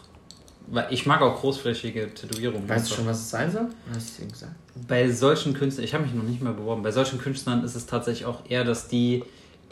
[0.71, 2.67] Weil ich mag auch großflächige Tätowierungen.
[2.67, 3.67] Weißt du schon, was es sein soll?
[3.93, 4.53] Hast du eben gesagt?
[4.87, 7.85] Bei solchen Künstlern, ich habe mich noch nicht mal beworben, bei solchen Künstlern ist es
[7.87, 9.23] tatsächlich auch eher, dass die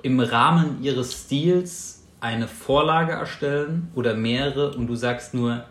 [0.01, 5.63] im Rahmen ihres Stils eine Vorlage erstellen oder mehrere und du sagst nur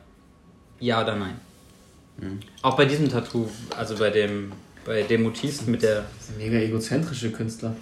[0.78, 1.40] ja oder nein.
[2.62, 4.52] Auch bei diesem Tattoo, also bei dem,
[4.84, 6.04] bei dem Motiv mit der.
[6.16, 7.76] Das sind mega egozentrische Künstler.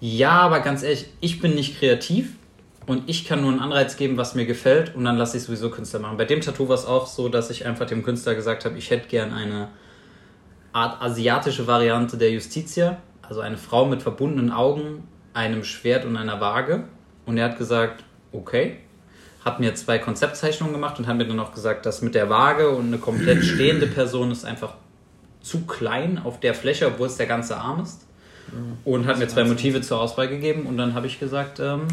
[0.00, 2.34] Ja, aber ganz ehrlich, ich bin nicht kreativ
[2.86, 5.70] und ich kann nur einen Anreiz geben, was mir gefällt und dann lasse ich sowieso
[5.70, 6.16] Künstler machen.
[6.16, 8.90] Bei dem Tattoo war es auch so, dass ich einfach dem Künstler gesagt habe, ich
[8.90, 9.68] hätte gern eine
[10.72, 15.04] Art asiatische Variante der Justitia, also eine Frau mit verbundenen Augen,
[15.34, 16.84] einem Schwert und einer Waage.
[17.26, 18.78] Und er hat gesagt, okay.
[19.44, 22.70] Hat mir zwei Konzeptzeichnungen gemacht und hat mir dann auch gesagt, dass mit der Waage
[22.70, 24.74] und eine komplett stehende Person ist einfach
[25.40, 28.06] zu klein auf der Fläche, obwohl es der ganze Arm ist.
[28.84, 31.86] Und hat mir zwei Motive zur Auswahl gegeben und dann habe ich gesagt, ähm,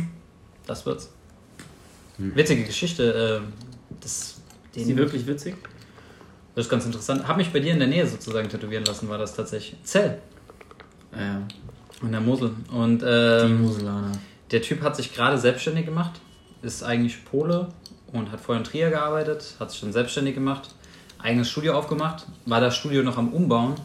[0.68, 1.12] das wird's.
[2.18, 3.42] Witzige Geschichte.
[3.42, 3.54] ähm,
[4.02, 4.42] das,
[4.76, 5.56] Ist die wirklich witzig?
[6.54, 7.28] das ist ganz interessant.
[7.28, 9.82] Habe mich bei dir in der Nähe sozusagen tätowieren lassen, war das tatsächlich.
[9.84, 10.20] Zell
[11.18, 11.42] Ja.
[12.02, 12.52] in der Mosel.
[12.72, 14.12] Und Die ähm, Moselaner.
[14.52, 16.20] Der Typ hat sich gerade selbstständig gemacht,
[16.62, 17.70] ist eigentlich Pole
[18.12, 20.76] und hat vorher in Trier gearbeitet, hat sich dann selbstständig gemacht,
[21.20, 23.76] eigenes Studio aufgemacht, war das Studio noch am Umbauen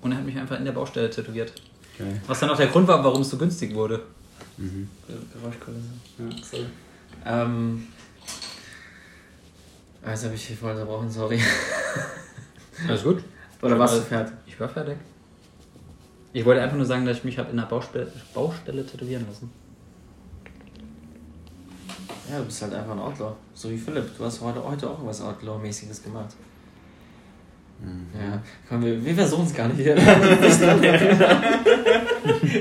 [0.00, 1.52] und er hat mich einfach in der Baustelle tätowiert.
[1.98, 2.20] Geil.
[2.26, 4.02] Was dann auch der Grund war, warum es so günstig wurde.
[4.56, 4.88] Mhm.
[5.06, 5.88] Geräuschkulisse.
[6.18, 6.66] Ja, sorry.
[7.26, 7.88] Ähm.
[10.06, 11.40] Jetzt habe ich hier voll unterbrochen, sorry.
[12.88, 13.22] Alles gut.
[13.60, 14.34] Oder warst du Also, fertig?
[14.46, 14.96] Ich war fertig.
[16.32, 19.50] Ich wollte einfach nur sagen, dass ich mich habe in der Baustelle, Baustelle tätowieren lassen.
[22.30, 23.32] Ja, du bist halt einfach ein Outlaw.
[23.54, 24.16] So wie Philipp.
[24.16, 26.34] Du hast heute, heute auch was Outlaw-mäßiges gemacht.
[28.12, 29.78] Ja, komm, wir, wir versuchen es gar nicht.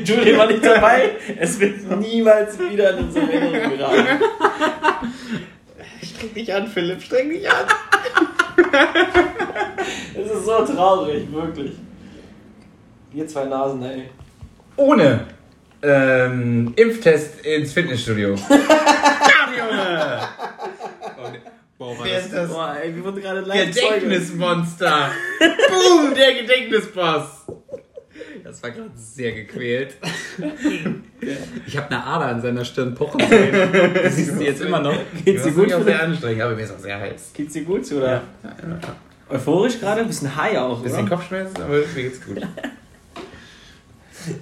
[0.06, 1.10] Julian war nicht dabei.
[1.40, 4.22] Es wird niemals wieder in unsere Erinnerung geraten.
[6.04, 7.02] Streng dich an, Philipp.
[7.02, 7.66] Streng dich an.
[10.14, 11.74] Es ist so traurig, wirklich.
[13.12, 14.10] Wir zwei Nasen, ey.
[14.76, 15.26] Ohne
[15.82, 18.36] ähm, Impftest ins Fitnessstudio.
[21.78, 22.50] Wow, Wer ist das?
[22.50, 23.68] Boah, ey, wir wurden gerade live.
[23.68, 25.12] Gedächtnismonster!
[25.70, 27.46] Boom, der Gedächtnisboss!
[28.44, 29.96] Das war gerade sehr gequält.
[31.68, 33.52] Ich habe eine Ader an seiner Stirn pochen sehen.
[33.72, 34.96] Du siehst sie jetzt immer noch.
[35.24, 35.66] Geht's dir gut?
[35.66, 35.86] auch Philipp?
[35.86, 37.32] sehr anstrengend, aber mir ist auch sehr heiß.
[37.34, 38.24] Geht's dir gut, oder?
[39.30, 40.02] Euphorisch gerade?
[40.02, 41.10] Ein bisschen high auch, Bisschen oder?
[41.16, 42.42] Kopfschmerzen, aber mir geht's gut.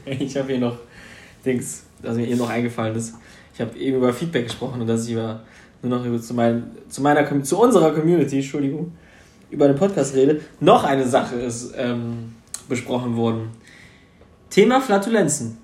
[0.06, 0.80] Ich habe hier noch
[1.46, 3.14] Dings, das mir eben noch eingefallen ist.
[3.54, 5.44] Ich habe eben über Feedback gesprochen und dass ich über,
[5.82, 8.94] nur noch über zu, mein, zu meiner zu unserer Community, Entschuldigung,
[9.52, 10.42] über den Podcast rede.
[10.60, 12.34] Noch eine Sache ist ähm,
[12.68, 13.50] besprochen worden.
[14.50, 15.58] Thema Flatulenzen.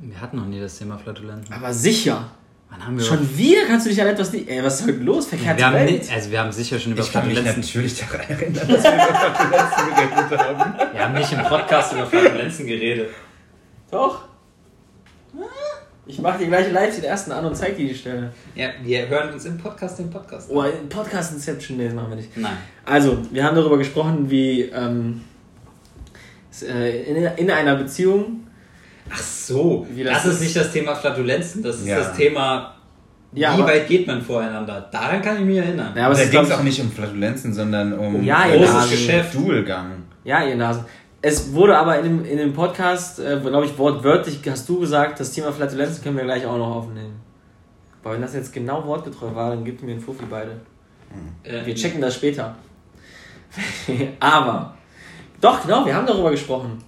[0.00, 1.52] Wir hatten noch nie das Thema Flatulenzen.
[1.54, 2.30] Aber sicher.
[2.70, 4.48] Wann haben wir Schon wieder kannst du dich an etwas nicht.
[4.48, 5.26] Ey, was ist heute los?
[5.26, 6.02] Verkehrte wir haben, Welt.
[6.08, 7.78] ni- also wir haben sicher schon über Ich kann mich Flatulenzen.
[7.78, 10.92] natürlich daran erinnern, dass wir über Flatulenzen geredet haben.
[10.92, 13.10] Wir haben nicht im Podcast über Flatulenzen geredet.
[13.90, 14.24] Doch.
[16.06, 18.30] Ich mache die gleiche live den ersten an und zeig dir die Stelle.
[18.54, 20.50] Ja, wir hören uns im Podcast den Podcast.
[20.52, 22.36] Oh, Podcast Inception, nee, das machen wir nicht.
[22.36, 22.58] Nein.
[22.84, 25.22] Also, wir haben darüber gesprochen, wie ähm,
[26.62, 28.40] äh, in, in einer Beziehung.
[29.10, 30.40] Ach so, Wie das, das ist ist?
[30.42, 31.98] nicht das Thema Flatulenzen, das ist Ja.
[31.98, 32.74] das Thema,
[33.32, 34.88] Ja, wie weit geht man voreinander.
[34.92, 35.92] Daran kann ich mich erinnern.
[35.96, 38.90] Ja, aber da ging es auch ich, nicht um Flatulenzen, sondern um Ja, Großes.
[38.90, 39.30] Geschäft.
[39.32, 39.90] Stuhlgang.
[40.24, 40.84] Ja, ihr Nasen.
[41.26, 45.18] Es wurde aber in dem, in dem Podcast, äh, glaube ich, wortwörtlich hast du gesagt,
[45.18, 47.18] das Thema Flatulenzen können wir gleich auch noch aufnehmen.
[48.02, 50.60] Aber wenn das jetzt genau wortgetreu war, dann gibt mir einen Fuffi beide.
[51.42, 52.54] Äh, Wir checken das später.
[54.20, 54.74] aber,
[55.40, 56.84] doch, genau, wir haben darüber gesprochen.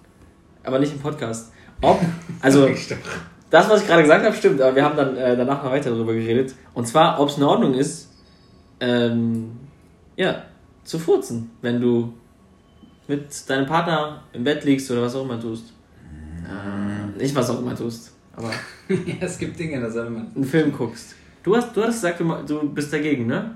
[0.65, 1.51] Aber nicht im Podcast.
[1.81, 1.99] Ob,
[2.43, 2.69] also,
[3.51, 5.89] das, was ich gerade gesagt habe, stimmt, aber wir haben dann äh, danach noch weiter
[5.89, 6.55] darüber geredet.
[6.75, 8.13] Und zwar, ob es in Ordnung ist,
[8.81, 9.53] ähm,
[10.15, 10.43] ja,
[10.85, 12.13] zu furzen, wenn du
[13.09, 15.73] mit deinem Partner im Bett liegst oder was auch immer tust.
[16.45, 18.51] Äh, nicht was auch immer tust, aber
[18.89, 20.29] ja, es gibt Dinge, da soll man.
[20.35, 21.15] einen Film guckst.
[21.43, 23.55] Du hast, du hattest gesagt, du, bist dagegen, ne?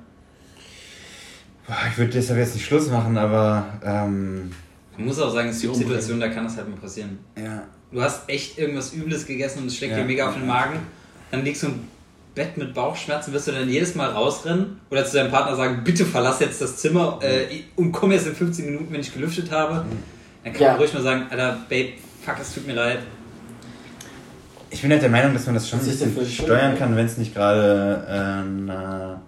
[1.67, 4.51] Boah, ich würde deshalb jetzt nicht Schluss machen, aber ähm,
[4.97, 5.93] Man muss auch sagen, es gibt umbringen.
[6.01, 7.19] Situationen, da kann das halt mal passieren.
[7.37, 7.63] ja.
[7.93, 9.99] Du hast echt irgendwas Übles gegessen und es schlägt Ja.
[9.99, 10.79] dir mega auf den Magen.
[11.33, 11.81] Dann liegst du im
[12.35, 16.05] Bett mit Bauchschmerzen, wirst du dann jedes Mal rausrennen oder zu deinem Partner sagen, bitte
[16.05, 19.85] verlass jetzt das Zimmer äh, und komm erst in 15 Minuten, wenn ich gelüftet habe.
[20.45, 20.69] Dann kann Ja.
[20.73, 21.91] man ruhig mal sagen, Alter, Babe,
[22.25, 23.01] fuck, es tut mir leid.
[24.71, 26.79] Ich bin halt der Meinung, dass man das schon ein ist denn bisschen ein steuern
[26.79, 29.21] kann, wenn es nicht gerade äh, na,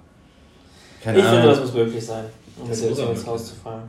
[1.03, 1.51] keine Ich finde, Ahnung.
[1.51, 2.25] das muss möglich sein,
[2.57, 3.83] um Das auch ins Haus zu fahren.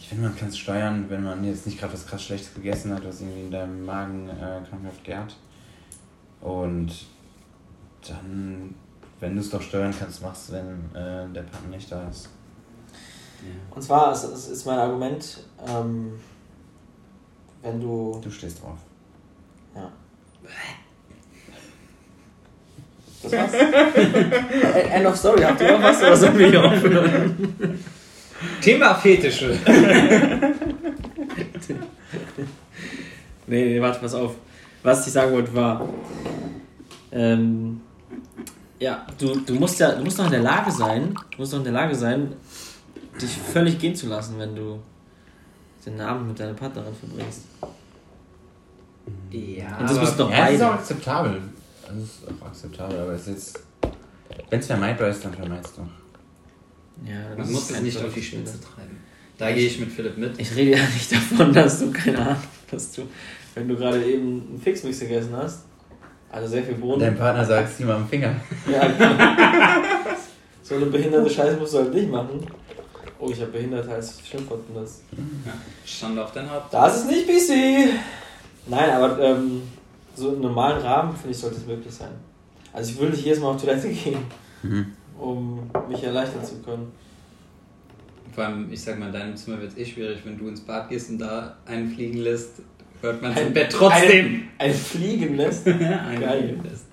[0.00, 2.92] Ich finde, man kann es steuern, wenn man jetzt nicht gerade was krass Schlechtes gegessen
[2.94, 5.34] hat, was irgendwie in deinem Magen äh, krankhaft gärt.
[6.40, 6.90] Und
[8.08, 8.74] dann,
[9.20, 12.28] wenn du es doch steuern kannst, machst wenn äh, der Partner nicht da ist.
[13.70, 16.12] Und zwar ist, ist, ist mein Argument, ähm,
[17.62, 18.18] wenn du.
[18.22, 18.78] Du stehst drauf.
[19.74, 19.90] Ja.
[23.22, 23.52] Das war's.
[23.54, 25.42] End end of story.
[25.42, 27.78] Habt ihr noch was oder sollen wir hier aufhören?
[28.60, 29.58] Thema Fetische.
[33.46, 34.36] Nee, nee, warte, pass auf.
[34.82, 35.86] Was ich sagen wollte war,
[37.12, 37.80] ähm,
[38.78, 41.58] ja, du, du musst ja, du musst doch in der Lage sein, du musst doch
[41.58, 42.32] in der Lage sein,
[43.20, 44.80] dich völlig gehen zu lassen, wenn du
[45.86, 47.42] den Abend mit deiner Partnerin verbringst.
[49.30, 51.42] Ja, Und das müssen doch Ja, es ist auch akzeptabel.
[51.86, 53.60] Das ist auch akzeptabel, aber es ist jetzt.
[54.50, 55.86] Wenn es vermeidbar ist, dann vermeid's doch.
[57.06, 58.22] Ja, das man ist muss es nicht auf die.
[58.22, 58.98] Spitze treiben.
[59.36, 60.38] Da gehe ich mit Philipp mit.
[60.38, 63.02] Ich rede ja nicht davon, dass du, keine Ahnung, dass du,
[63.54, 65.64] wenn du gerade eben einen Fixmix gegessen hast,
[66.34, 67.00] also sehr viel Bohnen.
[67.00, 68.34] Dein Partner sagt es ihm am Finger.
[68.70, 69.10] Ja, genau.
[70.62, 72.44] so eine behinderte Scheiße musst du halt nicht machen.
[73.18, 75.02] Oh, ich habe behindert als Schimpfwort benutzt.
[75.46, 75.52] Ja,
[75.84, 76.74] Stand auf dein Haupt.
[76.74, 77.94] Das ist nicht PC!
[78.66, 79.62] Nein, aber ähm,
[80.16, 82.10] so im normalen Rahmen, finde ich, sollte es möglich sein.
[82.72, 84.18] Also ich würde nicht jedes Mal auf Toilette gehen,
[84.62, 84.86] Mhm.
[85.18, 86.90] um mich erleichtern zu können.
[88.34, 90.60] Vor allem, ich sag mal, in deinem Zimmer wird es eh schwierig, wenn du ins
[90.62, 92.54] Bad gehst und da einen fliegen lässt.
[93.04, 94.26] Hört man es im Bett trotzdem.
[94.58, 95.66] Ein, ein fliegen lässt.
[95.68, 96.58] Ein Geil.
[96.62, 96.86] Lässt.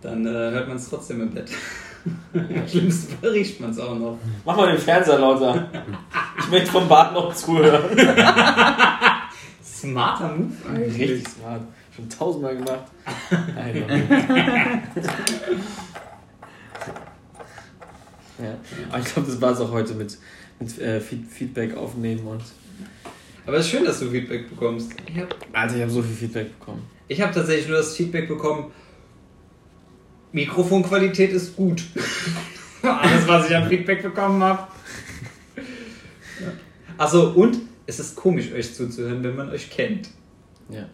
[0.00, 1.50] Dann äh, hört man es trotzdem im Bett.
[2.34, 4.18] Am schlimmsten Fall riecht man es auch noch.
[4.44, 5.68] Mach mal den Fernseher lauter.
[6.38, 7.96] Ich möchte vom Bad noch zuhören.
[9.64, 11.62] Smarter Move Richtig smart.
[11.96, 12.84] Schon tausendmal gemacht.
[18.38, 18.54] Ja.
[18.90, 20.18] Aber ich glaube, das war es auch heute mit,
[20.58, 22.42] mit äh, Feed- Feedback aufnehmen und.
[23.46, 24.92] Aber es ist schön, dass du Feedback bekommst.
[25.06, 26.82] Ich habe Alter, ich habe so viel Feedback bekommen.
[27.08, 28.72] ich hab tatsächlich nur das Feedback bekommen,
[30.32, 31.82] Mikrofonqualität ist gut.
[32.82, 34.66] Alles, was ich an Feedback bekommen habe.
[36.98, 40.10] Achso, und es ist komisch, euch zuzuhören, wenn man euch kennt.
[40.68, 40.88] Ja.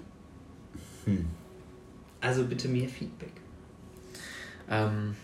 [2.20, 3.32] Also bitte mehr Feedback.
[4.68, 5.16] Ähm,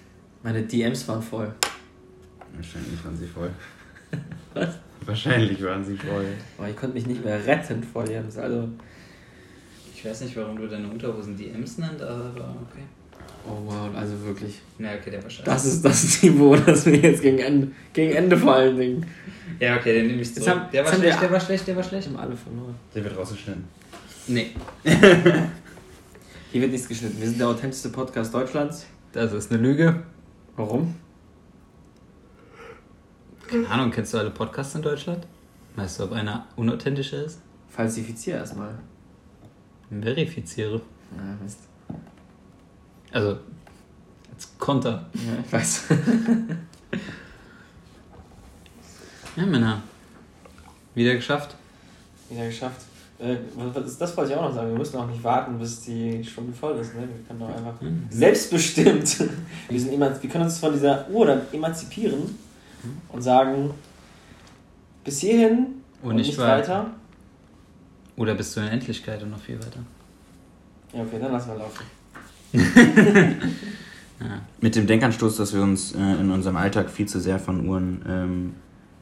[0.42, 1.54] meine DMs waren voll.
[2.54, 3.50] Wahrscheinlich waren sie voll.
[4.54, 4.78] Was?
[5.04, 6.26] Wahrscheinlich waren sie voll.
[6.58, 8.36] Aber ich konnte mich nicht mehr retten vor DMs.
[8.38, 8.68] Also,
[9.94, 12.30] Ich weiß nicht, warum du deine Unterhosen DMs nennt, aber
[12.70, 12.82] okay.
[13.48, 14.60] oh wow, also wirklich.
[14.78, 15.44] Na, okay, der war scheiße.
[15.44, 19.06] Das ist das Niveau, das wir jetzt gegen Ende, gegen Ende vor allen Dingen.
[19.60, 20.48] Ja, okay, den nehme ich zurück.
[20.48, 22.08] haben- der war jetzt haben schlecht, wir- der war schlecht, der war schlecht.
[22.08, 22.74] haben alle verloren.
[22.94, 23.64] Der wird rausgeschnitten.
[24.28, 24.50] Nee.
[26.52, 27.20] Hier wird nichts geschnitten.
[27.20, 28.86] Wir sind der authentischste Podcast Deutschlands.
[29.12, 30.02] Das ist eine Lüge.
[30.56, 30.94] Warum?
[33.48, 35.26] Keine Ahnung, kennst du alle Podcasts in Deutschland?
[35.76, 37.40] Weißt du, ob einer unauthentischer ist?
[37.68, 38.74] Falsifizier erstmal.
[39.90, 40.80] Verifiziere.
[41.16, 41.58] Ja, Mist.
[43.12, 43.38] Also,
[44.34, 45.06] als Konter.
[45.14, 45.82] Ja, ich weiß.
[49.36, 49.82] Ja, Männer.
[50.94, 51.54] Wieder geschafft.
[52.30, 52.80] Wieder geschafft.
[53.18, 54.70] Äh, was, das wollte ich auch noch sagen.
[54.70, 56.94] Wir müssen auch nicht warten, bis die Stunde voll ist.
[56.94, 57.02] Ne?
[57.02, 58.06] Wir können doch einfach Mhm.
[58.08, 59.24] selbstbestimmt.
[59.68, 62.34] Wir, sind emanz wir können uns von dieser Uhr dann emanzipieren
[63.08, 63.70] und sagen,
[65.04, 65.66] bis hierhin
[66.02, 66.90] Und nicht weiter.
[68.16, 69.80] Oder bis zur Unendlichkeit und noch viel weiter.
[70.92, 71.84] Ja, okay, dann lassen wir laufen.
[74.20, 74.40] Ja.
[74.60, 78.02] Mit dem Denkanstoß, dass wir uns äh, in unserem Alltag viel zu sehr von Uhren
[78.08, 78.54] ähm,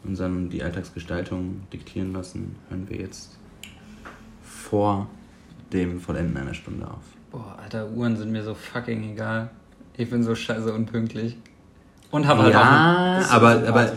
[0.03, 3.39] unseren, die Alltagsgestaltung diktieren lassen, hören wir jetzt
[4.43, 5.09] vor
[5.73, 7.05] dem Vollenden einer Stunde auf.
[7.31, 9.51] Boah, Alter, Uhren sind mir so fucking egal.
[9.97, 11.37] Ich bin so scheiße unpünktlich.
[12.11, 12.61] Und habe halt auch.
[12.61, 13.93] ja, ist aber, aber,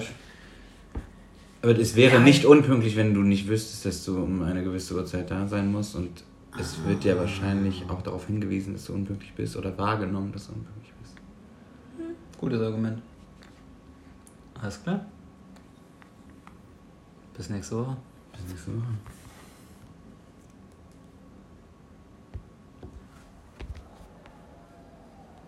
[1.62, 2.20] aber es wäre Ja.
[2.22, 5.96] nicht unpünktlich, wenn du nicht wüsstest, dass du um eine gewisse Uhrzeit da sein musst
[5.96, 6.24] und
[6.60, 10.54] es wird dir wahrscheinlich auch darauf hingewiesen, dass du unpünktlich bist oder wahrgenommen, dass du
[10.54, 11.16] unpünktlich bist.
[12.40, 13.00] Gutes Argument.
[14.62, 15.06] Alles klar.
[17.36, 17.98] Bis nächste Woche.
[18.32, 18.84] Bis nächste Woche.